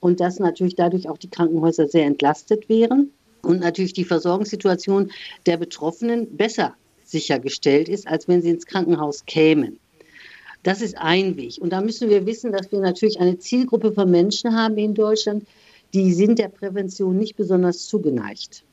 [0.00, 3.10] und dass natürlich dadurch auch die Krankenhäuser sehr entlastet wären
[3.42, 5.10] und natürlich die Versorgungssituation
[5.46, 9.78] der Betroffenen besser sichergestellt ist, als wenn sie ins Krankenhaus kämen.
[10.64, 11.58] Das ist ein Weg.
[11.60, 15.46] Und da müssen wir wissen, dass wir natürlich eine Zielgruppe von Menschen haben in Deutschland,
[15.92, 18.64] die sind der Prävention nicht besonders zugeneigt.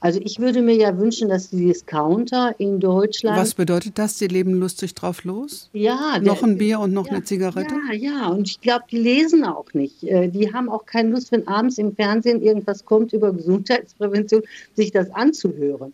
[0.00, 3.38] Also ich würde mir ja wünschen, dass die Discounter in Deutschland.
[3.38, 4.16] Was bedeutet das?
[4.18, 5.68] Die leben lustig drauf los?
[5.72, 6.18] Ja.
[6.22, 7.74] Noch ein Bier und noch ja, eine Zigarette?
[7.90, 8.28] Ja, ja.
[8.28, 10.04] Und ich glaube, die lesen auch nicht.
[10.04, 14.42] Äh, die haben auch keine Lust, wenn abends im Fernsehen irgendwas kommt über Gesundheitsprävention,
[14.74, 15.92] sich das anzuhören.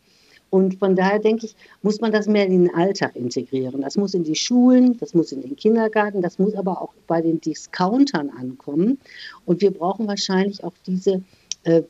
[0.53, 3.81] Und von daher denke ich, muss man das mehr in den Alltag integrieren.
[3.81, 7.23] Das muss in die Schulen, das muss in den Kindergarten, das muss aber auch bei
[7.23, 8.99] den Discountern ankommen.
[9.47, 11.23] Und wir brauchen wahrscheinlich auch diese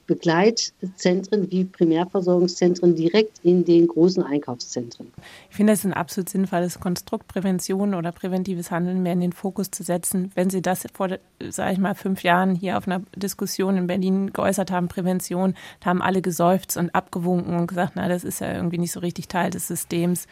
[0.06, 5.12] Begleitzentren wie Primärversorgungszentren direkt in den großen Einkaufszentren.
[5.48, 9.70] Ich finde es ein absolut sinnvolles Konstrukt, Prävention oder präventives Handeln mehr in den Fokus
[9.70, 10.30] zu setzen.
[10.34, 11.08] Wenn Sie das vor,
[11.48, 15.90] sage ich mal, fünf Jahren hier auf einer Diskussion in Berlin geäußert haben, Prävention, da
[15.90, 19.28] haben alle geseufzt und abgewunken und gesagt, na, das ist ja irgendwie nicht so richtig
[19.28, 20.26] Teil des Systems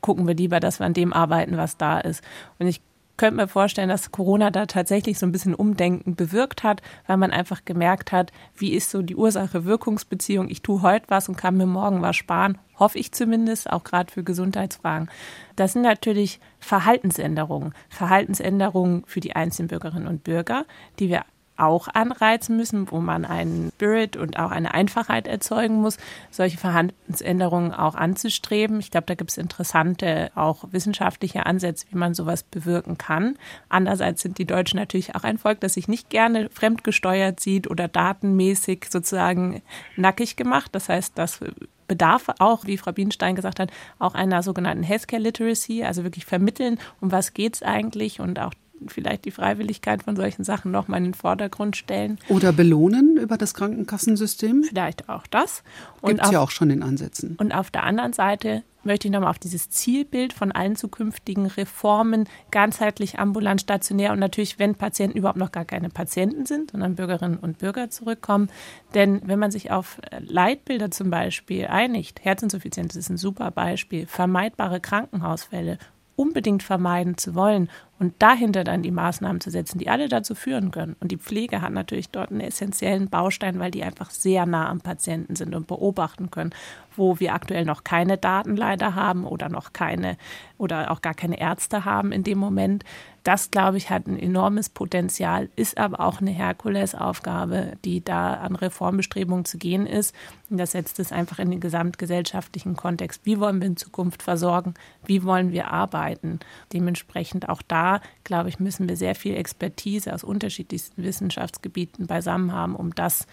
[0.00, 2.22] gucken wir lieber, dass wir an dem arbeiten, was da ist.
[2.58, 2.80] Und ich
[3.18, 7.30] könnte mir vorstellen, dass Corona da tatsächlich so ein bisschen Umdenken bewirkt hat, weil man
[7.30, 10.48] einfach gemerkt hat, wie ist so die Ursache-Wirkungsbeziehung.
[10.48, 14.10] Ich tue heute was und kann mir morgen was sparen, hoffe ich zumindest, auch gerade
[14.10, 15.10] für Gesundheitsfragen.
[15.56, 20.64] Das sind natürlich Verhaltensänderungen, Verhaltensänderungen für die einzelnen Bürgerinnen und Bürger,
[20.98, 21.24] die wir
[21.58, 25.98] auch anreizen müssen, wo man einen Spirit und auch eine Einfachheit erzeugen muss,
[26.30, 28.80] solche Verhaltensänderungen auch anzustreben.
[28.80, 33.36] Ich glaube, da gibt es interessante, auch wissenschaftliche Ansätze, wie man sowas bewirken kann.
[33.68, 37.88] Andererseits sind die Deutschen natürlich auch ein Volk, das sich nicht gerne fremdgesteuert sieht oder
[37.88, 39.62] datenmäßig sozusagen
[39.96, 40.70] nackig gemacht.
[40.72, 41.40] Das heißt, das
[41.88, 46.78] bedarf auch, wie Frau Bienstein gesagt hat, auch einer sogenannten Healthcare Literacy, also wirklich vermitteln,
[47.00, 48.52] um was geht es eigentlich und auch
[48.86, 52.18] vielleicht die Freiwilligkeit von solchen Sachen nochmal in den Vordergrund stellen.
[52.28, 54.64] Oder belohnen über das Krankenkasssystem?
[54.64, 55.62] Vielleicht auch das.
[56.04, 57.36] Gibt es ja auch schon in Ansätzen.
[57.38, 62.28] Und auf der anderen Seite möchte ich nochmal auf dieses Zielbild von allen zukünftigen Reformen,
[62.50, 67.38] ganzheitlich, ambulant, stationär und natürlich, wenn Patienten überhaupt noch gar keine Patienten sind, sondern Bürgerinnen
[67.38, 68.48] und Bürger zurückkommen.
[68.94, 74.80] Denn wenn man sich auf Leitbilder zum Beispiel einigt, Herzinsuffizienz ist ein super Beispiel, vermeidbare
[74.80, 75.78] Krankenhausfälle,
[76.16, 80.70] unbedingt vermeiden zu wollen und dahinter dann die Maßnahmen zu setzen, die alle dazu führen
[80.70, 80.96] können.
[81.00, 84.80] Und die Pflege hat natürlich dort einen essentiellen Baustein, weil die einfach sehr nah am
[84.80, 86.54] Patienten sind und beobachten können,
[86.96, 90.16] wo wir aktuell noch keine Daten leider haben oder noch keine
[90.58, 92.84] oder auch gar keine Ärzte haben in dem Moment.
[93.24, 98.56] Das, glaube ich, hat ein enormes Potenzial, ist aber auch eine Herkulesaufgabe, die da an
[98.56, 100.14] Reformbestrebungen zu gehen ist.
[100.48, 103.20] Und das setzt es einfach in den gesamtgesellschaftlichen Kontext.
[103.24, 104.74] Wie wollen wir in Zukunft versorgen?
[105.04, 106.40] Wie wollen wir arbeiten?
[106.72, 107.87] Dementsprechend auch da
[108.24, 113.26] glaube ich, müssen wir sehr viel Expertise aus unterschiedlichsten Wissenschaftsgebieten beisammen haben, um das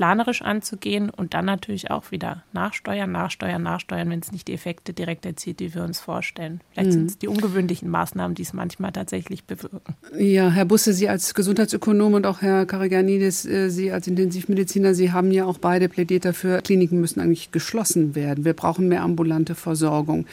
[0.00, 4.94] planerisch anzugehen und dann natürlich auch wieder nachsteuern, nachsteuern, nachsteuern, wenn es nicht die Effekte
[4.94, 6.62] direkt erzielt, die wir uns vorstellen.
[6.72, 6.92] Vielleicht mhm.
[6.92, 9.94] sind es die ungewöhnlichen Maßnahmen, die es manchmal tatsächlich bewirken.
[10.16, 15.12] Ja, Herr Busse, Sie als Gesundheitsökonom und auch Herr Karagianidis, äh, Sie als Intensivmediziner, Sie
[15.12, 18.46] haben ja auch beide plädiert dafür, Kliniken müssen eigentlich geschlossen werden.
[18.46, 20.24] Wir brauchen mehr ambulante Versorgung.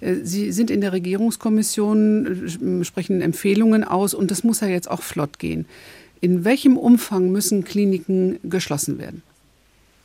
[0.00, 4.90] Äh, Sie sind in der Regierungskommission, äh, sprechen Empfehlungen aus und das muss ja jetzt
[4.90, 5.64] auch flott gehen.
[6.24, 9.22] In welchem Umfang müssen Kliniken geschlossen werden?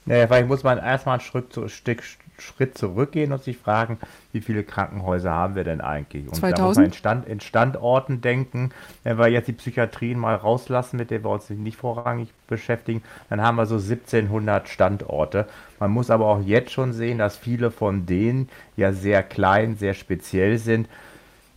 [0.05, 2.03] Naja, vielleicht muss man erstmal ein Schritt, zu, Stück,
[2.39, 3.99] Schritt zurückgehen und sich fragen,
[4.34, 6.28] wie viele Krankenhäuser haben wir denn eigentlich?
[6.28, 6.59] Und 2000?
[6.59, 8.72] da muss man in, Stand, in Standorten denken.
[9.05, 13.41] Wenn wir jetzt die Psychiatrien mal rauslassen, mit der wir uns nicht vorrangig beschäftigen, dann
[13.41, 15.47] haben wir so 1700 Standorte.
[15.80, 19.93] Man muss aber auch jetzt schon sehen, dass viele von denen ja sehr klein, sehr
[19.93, 20.89] speziell sind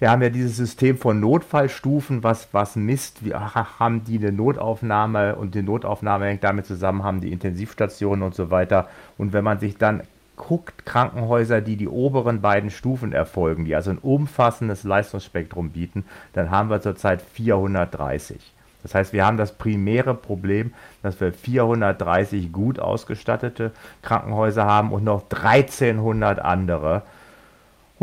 [0.03, 5.37] wir haben ja dieses System von Notfallstufen, was, was misst, wir haben die eine Notaufnahme
[5.37, 8.89] und die Notaufnahme hängt damit zusammen, haben die Intensivstationen und so weiter.
[9.17, 10.03] Und wenn man sich dann
[10.35, 16.51] guckt, Krankenhäuser, die die oberen beiden Stufen erfolgen, die also ein umfassendes Leistungsspektrum bieten, dann
[16.51, 18.41] haben wir zurzeit 430.
[18.83, 20.75] Das heißt, wir haben das primäre Problem,
[21.05, 23.71] dass wir 430 gut ausgestattete
[24.03, 27.03] Krankenhäuser haben und noch 1300 andere,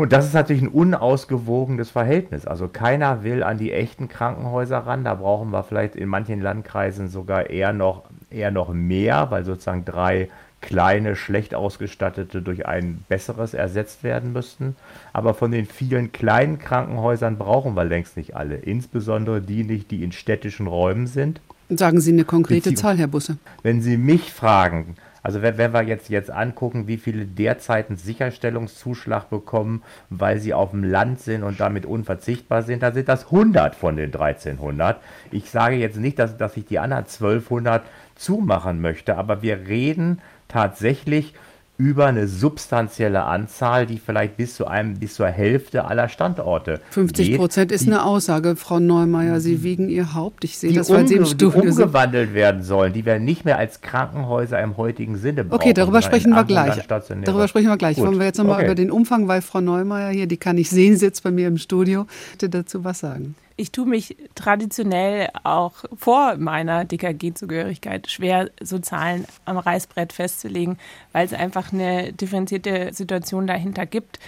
[0.00, 2.46] und das ist natürlich ein unausgewogenes Verhältnis.
[2.46, 5.04] Also keiner will an die echten Krankenhäuser ran.
[5.04, 9.84] Da brauchen wir vielleicht in manchen Landkreisen sogar eher noch, eher noch mehr, weil sozusagen
[9.84, 10.28] drei
[10.62, 14.74] kleine, schlecht ausgestattete durch ein besseres ersetzt werden müssten.
[15.12, 18.56] Aber von den vielen kleinen Krankenhäusern brauchen wir längst nicht alle.
[18.56, 21.42] Insbesondere die nicht, die in städtischen Räumen sind.
[21.68, 23.36] Sagen Sie eine konkrete Zahl, Herr Busse.
[23.62, 27.98] Wenn Sie mich fragen, also wenn, wenn wir jetzt, jetzt angucken, wie viele derzeit einen
[27.98, 33.26] Sicherstellungszuschlag bekommen, weil sie auf dem Land sind und damit unverzichtbar sind, dann sind das
[33.26, 35.00] 100 von den 1300.
[35.30, 37.82] Ich sage jetzt nicht, dass, dass ich die anderen 1200
[38.14, 41.34] zumachen möchte, aber wir reden tatsächlich
[41.80, 46.78] über eine substanzielle Anzahl, die vielleicht bis zu einem, bis zur Hälfte aller Standorte.
[46.90, 49.40] 50 Prozent ist die, eine Aussage, Frau Neumeier.
[49.40, 50.44] Sie wiegen Ihr Haupt.
[50.44, 53.56] Ich sehe das, weil Sie im Studio die umgewandelt werden sollen, die wir nicht mehr
[53.58, 55.58] als Krankenhäuser im heutigen Sinne brauchen.
[55.58, 56.86] Okay, darüber sprechen wir gleich.
[56.86, 57.96] Darüber sprechen wir gleich.
[57.96, 58.06] Gut.
[58.06, 58.66] Wollen wir jetzt nochmal okay.
[58.66, 61.56] über den Umfang, weil Frau Neumeier hier, die kann ich sehen, sitzt bei mir im
[61.56, 62.06] Studio,
[62.38, 63.34] dazu was sagen.
[63.60, 70.78] Ich tue mich traditionell auch vor meiner DKG-Zugehörigkeit schwer, so Zahlen am Reißbrett festzulegen,
[71.12, 74.18] weil es einfach eine differenzierte Situation dahinter gibt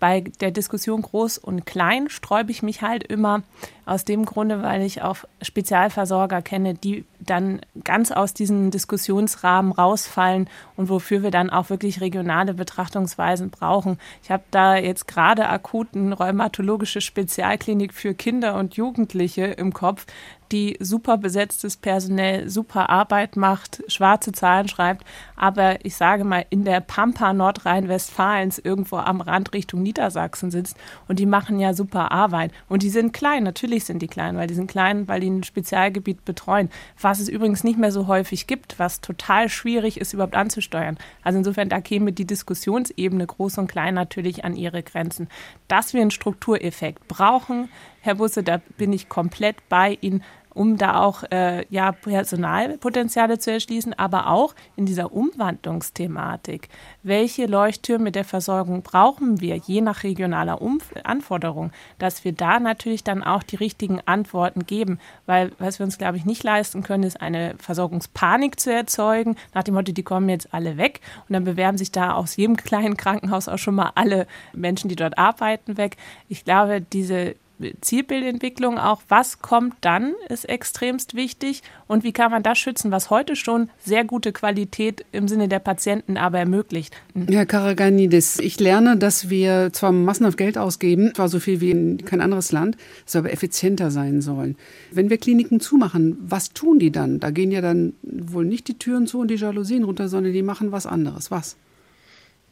[0.00, 3.42] bei der Diskussion groß und klein sträube ich mich halt immer
[3.86, 10.48] aus dem Grunde, weil ich auch Spezialversorger kenne, die dann ganz aus diesem Diskussionsrahmen rausfallen
[10.76, 13.98] und wofür wir dann auch wirklich regionale Betrachtungsweisen brauchen.
[14.22, 20.06] Ich habe da jetzt gerade akut eine rheumatologische Spezialklinik für Kinder und Jugendliche im Kopf,
[20.52, 25.04] die super besetztes Personal, super Arbeit macht, schwarze Zahlen schreibt.
[25.36, 30.76] Aber ich sage mal, in der Pampa Nordrhein-Westfalens irgendwo am Rand Richtung Niedersachsen sitzt
[31.08, 32.52] und die machen ja super Arbeit.
[32.68, 35.44] Und die sind klein, natürlich sind die klein, weil die sind klein, weil die ein
[35.44, 36.70] Spezialgebiet betreuen.
[37.00, 40.98] Was es übrigens nicht mehr so häufig gibt, was total schwierig ist, überhaupt anzusteuern.
[41.22, 45.28] Also insofern, da käme die Diskussionsebene groß und klein natürlich an ihre Grenzen.
[45.68, 47.68] Dass wir einen Struktureffekt brauchen,
[48.02, 50.22] Herr Busse, da bin ich komplett bei Ihnen
[50.54, 56.68] um da auch äh, ja, Personalpotenziale zu erschließen, aber auch in dieser Umwandlungsthematik.
[57.02, 63.04] Welche Leuchttürme der Versorgung brauchen wir, je nach regionaler Umf Anforderung, dass wir da natürlich
[63.04, 64.98] dann auch die richtigen Antworten geben.
[65.26, 69.62] Weil was wir uns, glaube ich, nicht leisten können, ist eine Versorgungspanik zu erzeugen, nach
[69.62, 72.96] dem Motto, die kommen jetzt alle weg und dann bewerben sich da aus jedem kleinen
[72.96, 75.96] Krankenhaus auch schon mal alle Menschen, die dort arbeiten, weg.
[76.28, 77.34] Ich glaube, diese
[77.80, 83.10] Zielbildentwicklung auch, was kommt dann, ist extremst wichtig und wie kann man das schützen, was
[83.10, 86.94] heute schon sehr gute Qualität im Sinne der Patienten aber ermöglicht.
[87.28, 92.04] Herr Karaganidis, ich lerne, dass wir zwar massenhaft Geld ausgeben, zwar so viel wie in
[92.04, 94.56] kein anderes Land, es aber effizienter sein sollen.
[94.90, 97.20] Wenn wir Kliniken zumachen, was tun die dann?
[97.20, 100.42] Da gehen ja dann wohl nicht die Türen zu und die Jalousien runter, sondern die
[100.42, 101.30] machen was anderes.
[101.30, 101.56] Was?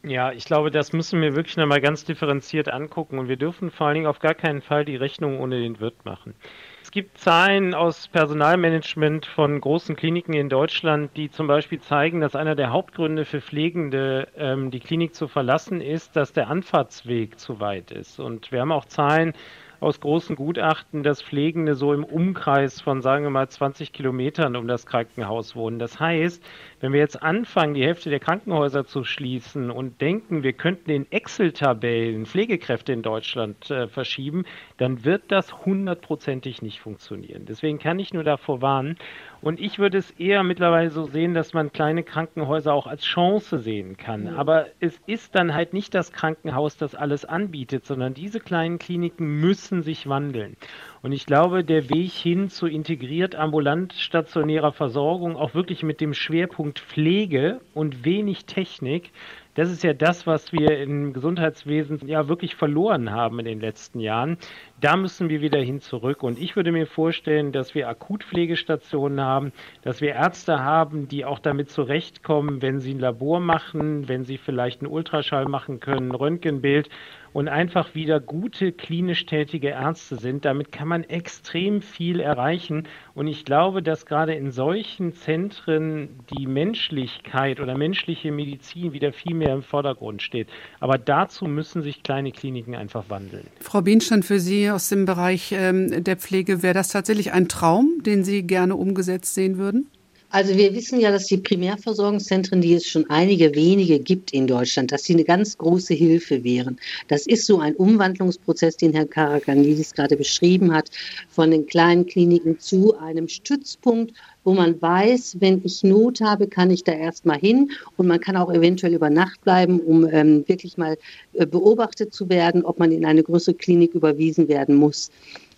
[0.04, 3.88] Ja, ich glaube, das müssen wir wirklich nochmal ganz differenziert angucken und wir dürfen vor
[3.88, 6.34] allen Dingen auf gar keinen Fall die Rechnung ohne den Wirt machen.
[6.82, 12.36] Es gibt Zahlen aus Personalmanagement von großen Kliniken in Deutschland, die zum Beispiel zeigen, dass
[12.36, 17.58] einer der Hauptgründe für Pflegende, ähm, die Klinik zu verlassen, ist, dass der Anfahrtsweg zu
[17.58, 18.20] weit ist.
[18.20, 19.34] Und wir haben auch Zahlen
[19.80, 24.66] aus großen Gutachten, dass Pflegende so im Umkreis von, sagen wir mal, 20 Kilometern um
[24.66, 25.78] das Krankenhaus wohnen.
[25.78, 26.44] Das heißt,
[26.80, 31.10] wenn wir jetzt anfangen, die Hälfte der Krankenhäuser zu schließen und denken, wir könnten in
[31.10, 34.44] Excel-Tabellen Pflegekräfte in Deutschland äh, verschieben,
[34.76, 37.46] dann wird das hundertprozentig nicht funktionieren.
[37.46, 38.96] Deswegen kann ich nur davor warnen.
[39.40, 43.58] Und ich würde es eher mittlerweile so sehen, dass man kleine Krankenhäuser auch als Chance
[43.58, 44.22] sehen kann.
[44.32, 44.36] Mhm.
[44.36, 49.40] Aber es ist dann halt nicht das Krankenhaus, das alles anbietet, sondern diese kleinen Kliniken
[49.40, 50.56] müssen sich wandeln.
[51.02, 56.14] Und ich glaube, der Weg hin zu integriert ambulant stationärer Versorgung, auch wirklich mit dem
[56.14, 59.12] Schwerpunkt Pflege und wenig Technik,
[59.58, 63.98] das ist ja das, was wir im Gesundheitswesen ja wirklich verloren haben in den letzten
[63.98, 64.38] Jahren.
[64.80, 66.22] Da müssen wir wieder hin zurück.
[66.22, 69.52] Und ich würde mir vorstellen, dass wir Akutpflegestationen haben,
[69.82, 74.38] dass wir Ärzte haben, die auch damit zurechtkommen, wenn sie ein Labor machen, wenn sie
[74.38, 76.88] vielleicht einen Ultraschall machen können, ein Röntgenbild
[77.32, 80.44] und einfach wieder gute klinisch tätige Ärzte sind.
[80.44, 82.84] Damit kann man extrem viel erreichen.
[83.14, 89.34] Und ich glaube, dass gerade in solchen Zentren die Menschlichkeit oder menschliche Medizin wieder viel
[89.34, 90.48] mehr im Vordergrund steht.
[90.80, 93.46] Aber dazu müssen sich kleine Kliniken einfach wandeln.
[93.60, 98.02] Frau Bienstein, für Sie aus dem Bereich ähm, der Pflege, wäre das tatsächlich ein Traum,
[98.04, 99.88] den Sie gerne umgesetzt sehen würden?
[100.30, 104.92] Also wir wissen ja, dass die Primärversorgungszentren, die es schon einige wenige gibt in Deutschland,
[104.92, 106.78] dass sie eine ganz große Hilfe wären.
[107.08, 110.90] Das ist so ein Umwandlungsprozess, den Herr Karaganidis gerade beschrieben hat,
[111.30, 114.12] von den kleinen Kliniken zu einem Stützpunkt,
[114.44, 118.36] wo man weiß, wenn ich Not habe, kann ich da erstmal hin und man kann
[118.36, 120.98] auch eventuell über Nacht bleiben, um ähm, wirklich mal
[121.32, 125.10] äh, beobachtet zu werden, ob man in eine größere Klinik überwiesen werden muss.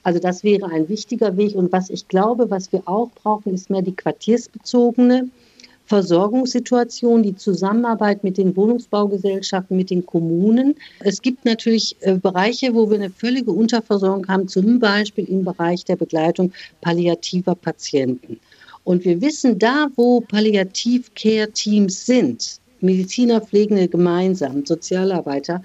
[0.02, 1.54] Also das wäre ein wichtiger Weg.
[1.54, 5.28] Und was ich glaube, was wir auch brauchen, ist mehr die quartiersbezogene
[5.90, 10.76] Versorgungssituation, die Zusammenarbeit mit den Wohnungsbaugesellschaften, mit den Kommunen.
[11.00, 15.84] Es gibt natürlich äh, Bereiche, wo wir eine völlige Unterversorgung haben, zum Beispiel im Bereich
[15.84, 18.38] der Begleitung palliativer Patienten.
[18.84, 25.62] Und wir wissen, da, wo Palliativ-Care-Teams sind, Mediziner, Pflegende gemeinsam, Sozialarbeiter,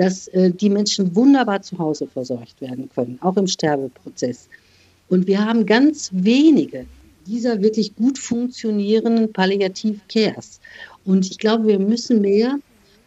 [0.00, 4.48] dass äh, die Menschen wunderbar zu Hause versorgt werden können, auch im Sterbeprozess.
[5.10, 6.86] Und wir haben ganz wenige
[7.26, 10.58] dieser wirklich gut funktionierenden Palliativ-Cares.
[11.04, 12.58] Und ich glaube, wir müssen mehr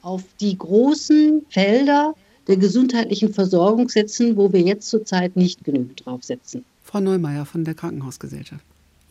[0.03, 2.13] auf die großen Felder
[2.45, 6.63] der gesundheitlichen Versorgung setzen, wo wir jetzt zurzeit nicht genügend drauf setzen.
[6.83, 8.63] Frau Neumeier von der Krankenhausgesellschaft.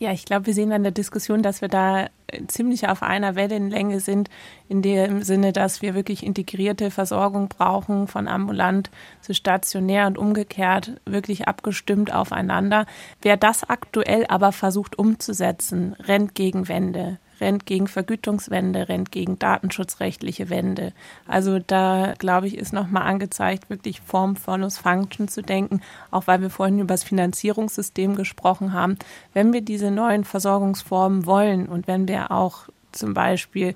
[0.03, 3.35] Ja, ich glaube, wir sehen an der Diskussion, dass wir da äh, ziemlich auf einer
[3.35, 4.29] Wellenlänge sind,
[4.67, 8.91] in dem Sinne, dass wir wirklich integrierte Versorgung brauchen, von ambulant
[9.21, 12.85] zu stationär und umgekehrt, wirklich abgestimmt aufeinander.
[13.21, 20.49] Wer das aktuell aber versucht umzusetzen, rennt gegen Wände rennt gegen Vergütungswende, rennt gegen datenschutzrechtliche
[20.49, 20.93] Wände.
[21.27, 25.81] Also da, glaube ich, ist nochmal angezeigt, wirklich Form, Follows, Function zu denken,
[26.11, 28.97] auch weil wir vorhin über das Finanzierungssystem gesprochen haben.
[29.33, 33.73] Wenn wir diese neuen Versorgungsformen wollen und wenn wir auch zum Beispiel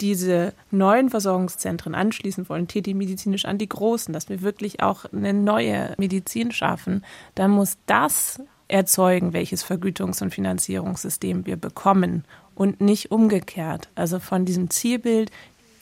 [0.00, 5.94] diese neuen Versorgungszentren anschließen wollen, medizinisch an die großen, dass wir wirklich auch eine neue
[5.98, 7.04] Medizin schaffen,
[7.34, 13.88] dann muss das erzeugen, welches Vergütungs- und Finanzierungssystem wir bekommen und nicht umgekehrt.
[13.94, 15.30] Also von diesem Zielbild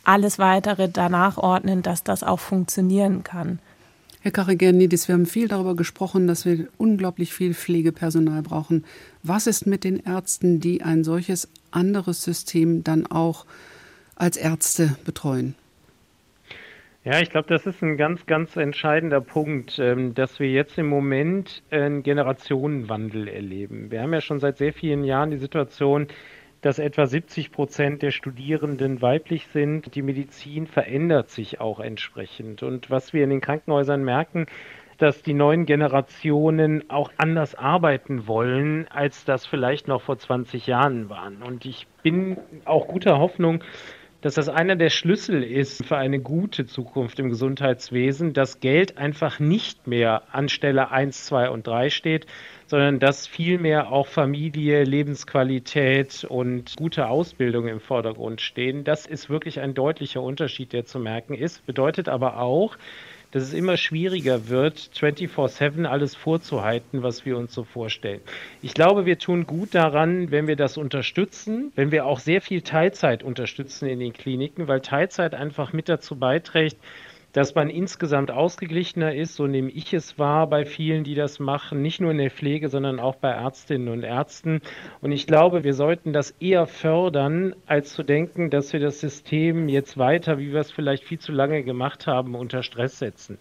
[0.05, 3.59] alles weitere danach ordnen, dass das auch funktionieren kann.
[4.21, 8.85] Herr Karigianidis, wir haben viel darüber gesprochen, dass wir unglaublich viel Pflegepersonal brauchen.
[9.23, 13.47] Was ist mit den Ärzten, die ein solches anderes System dann auch
[14.17, 15.55] als Ärzte betreuen?
[17.07, 20.89] Ja, ich glaube, das ist ein ganz, ganz entscheidender Punkt, ähm, dass wir jetzt im
[20.89, 23.93] Moment einen Generationenwandel erleben.
[23.93, 26.09] Wir haben ja schon seit sehr vielen Jahren die Situation,
[26.63, 29.95] dass etwa 70 Prozent der Studierenden weiblich sind.
[29.95, 32.65] Die Medizin verändert sich auch entsprechend.
[32.65, 34.47] Und was wir in den Krankenhäusern merken,
[34.99, 41.09] dass die neuen Generationen auch anders arbeiten wollen, als das vielleicht noch vor 20 Jahren
[41.09, 41.45] waren.
[41.45, 43.63] Und ich bin auch guter Hoffnung,
[44.27, 49.39] dass das einer der Schlüssel ist für eine gute Zukunft im Gesundheitswesen, dass Geld einfach
[49.39, 52.27] nicht mehr an Stelle 1, 2 und 3 steht,
[52.67, 58.83] sondern dass vielmehr auch Familie, Lebensqualität und gute Ausbildung im Vordergrund stehen.
[58.83, 61.65] Das ist wirklich ein deutlicher Unterschied, der zu merken ist.
[61.65, 62.77] Bedeutet aber auch,
[63.37, 68.23] dass es immer schwieriger wird, 24-7 alles vorzuhalten, was wir uns so vorstellen.
[68.63, 72.63] Ich glaube, wir tun gut daran, wenn wir das unterstützen, wenn wir auch sehr viel
[72.63, 76.79] Teilzeit unterstützen in den Kliniken, weil Teilzeit einfach mit dazu beiträgt,
[77.37, 81.83] dass man insgesamt ausgeglichener ist, so nehme ich es wahr bei vielen, die das machen,
[81.83, 84.63] nicht nur in der Pflege, sondern auch bei Ärztinnen und Ärzten.
[85.03, 89.69] Und ich glaube, wir sollten das eher fördern, als zu denken, dass wir das System
[89.69, 93.37] jetzt weiter, wie wir es vielleicht viel zu lange gemacht haben, unter Stress setzen.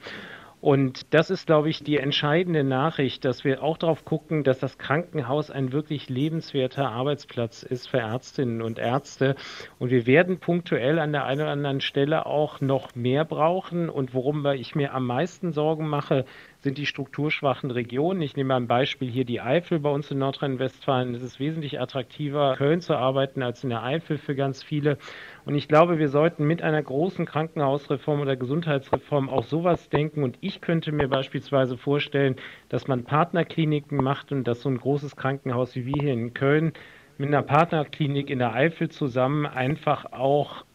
[0.66, 4.80] Und das ist, glaube ich, die entscheidende Nachricht, dass wir auch darauf gucken, dass das
[4.80, 9.36] Krankenhaus ein wirklich lebenswerter Arbeitsplatz ist für Ärztinnen und Ärzte.
[9.78, 13.90] Und wir werden punktuell an der einen oder anderen Stelle auch noch mehr brauchen.
[13.90, 16.26] Und worum ich mir am meisten Sorgen mache,
[16.66, 18.24] sind die strukturschwachen Regionen.
[18.24, 21.14] Ich nehme ein Beispiel hier die Eifel bei uns in Nordrhein-Westfalen.
[21.14, 24.98] Es ist wesentlich attraktiver, in Köln zu arbeiten als in der Eifel für ganz viele.
[25.46, 30.24] Und ich glaube, wir sollten mit einer großen Krankenhausreform oder Gesundheitsreform auch sowas denken.
[30.24, 32.36] Und ich könnte mir beispielsweise vorstellen,
[32.70, 36.74] dass man Partnerkliniken macht und dass so ein großes Krankenhaus wie wir hier in Köln
[37.20, 40.66] mit einer Partnerklinik in der Eifel zusammen einfach auch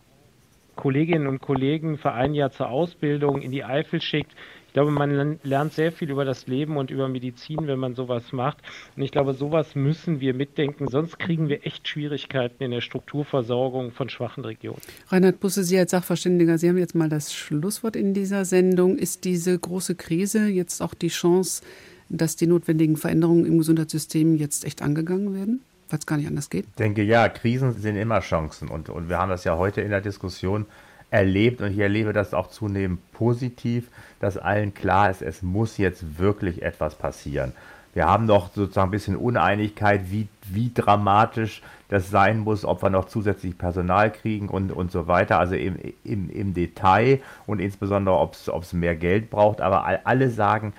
[0.81, 4.35] Kolleginnen und Kollegen für ein Jahr zur Ausbildung in die Eifel schickt,
[4.71, 8.31] ich glaube, man lernt sehr viel über das Leben und über Medizin, wenn man sowas
[8.31, 8.59] macht.
[8.95, 13.91] Und ich glaube, sowas müssen wir mitdenken, sonst kriegen wir echt Schwierigkeiten in der Strukturversorgung
[13.91, 14.81] von schwachen Regionen.
[15.09, 18.97] Reinhard Busse, Sie als Sachverständiger, Sie haben jetzt mal das Schlusswort in dieser Sendung.
[18.97, 21.65] Ist diese große Krise jetzt auch die Chance,
[22.09, 25.63] dass die notwendigen Veränderungen im Gesundheitssystem jetzt echt angegangen werden?
[25.89, 26.67] Weil es gar nicht anders geht?
[26.69, 28.69] Ich denke, ja, Krisen sind immer Chancen.
[28.69, 30.67] Und, und wir haben das ja heute in der Diskussion
[31.11, 33.89] erlebt und ich erlebe das auch zunehmend positiv,
[34.21, 37.53] dass allen klar ist, es muss jetzt wirklich etwas passieren.
[37.93, 42.91] Wir haben noch sozusagen ein bisschen Uneinigkeit, wie, wie dramatisch das sein muss, ob wir
[42.91, 48.17] noch zusätzlich Personal kriegen und, und so weiter, also im, im, im Detail und insbesondere,
[48.17, 49.61] ob es mehr Geld braucht.
[49.61, 50.73] Aber alle sagen,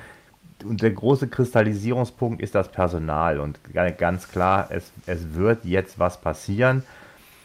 [0.63, 3.39] und der große Kristallisierungspunkt ist das Personal.
[3.39, 3.59] Und
[3.97, 6.83] ganz klar, es, es wird jetzt was passieren.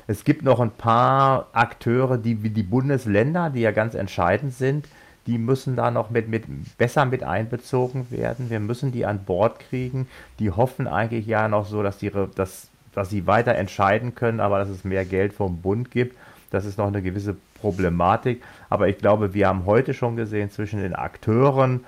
[0.06, 4.86] Es gibt noch ein paar Akteure, die wie die Bundesländer, die ja ganz entscheidend sind,
[5.26, 6.44] die müssen da noch mit, mit
[6.78, 8.48] besser mit einbezogen werden.
[8.48, 10.06] Wir müssen die an Bord kriegen.
[10.38, 14.60] Die hoffen eigentlich ja noch so, dass, die, dass, dass sie weiter entscheiden können, aber
[14.60, 16.16] dass es mehr Geld vom Bund gibt.
[16.50, 18.42] Das ist noch eine gewisse Problematik.
[18.70, 21.84] Aber ich glaube, wir haben heute schon gesehen zwischen den Akteuren,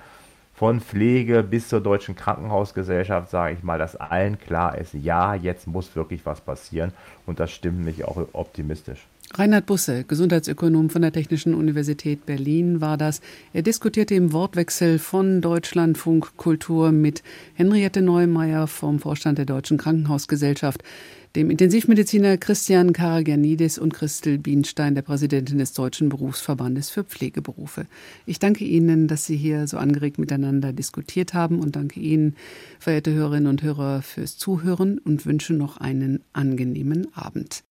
[0.59, 5.67] von Pflege bis zur Deutschen Krankenhausgesellschaft, sage ich mal, dass allen klar ist, ja, jetzt
[5.67, 6.91] muss wirklich was passieren
[7.25, 9.07] und das stimmt mich auch optimistisch.
[9.35, 13.21] Reinhard Busse, Gesundheitsökonom von der Technischen Universität Berlin, war das.
[13.53, 20.83] Er diskutierte im Wortwechsel von Deutschlandfunk Kultur mit Henriette Neumeier vom Vorstand der Deutschen Krankenhausgesellschaft,
[21.35, 27.85] dem Intensivmediziner Christian Karagianidis und Christel Bienstein, der Präsidentin des Deutschen Berufsverbandes für Pflegeberufe.
[28.25, 32.35] Ich danke Ihnen, dass Sie hier so angeregt miteinander diskutiert haben und danke Ihnen,
[32.79, 37.63] verehrte Hörerinnen und Hörer, fürs Zuhören und wünsche noch einen angenehmen Abend.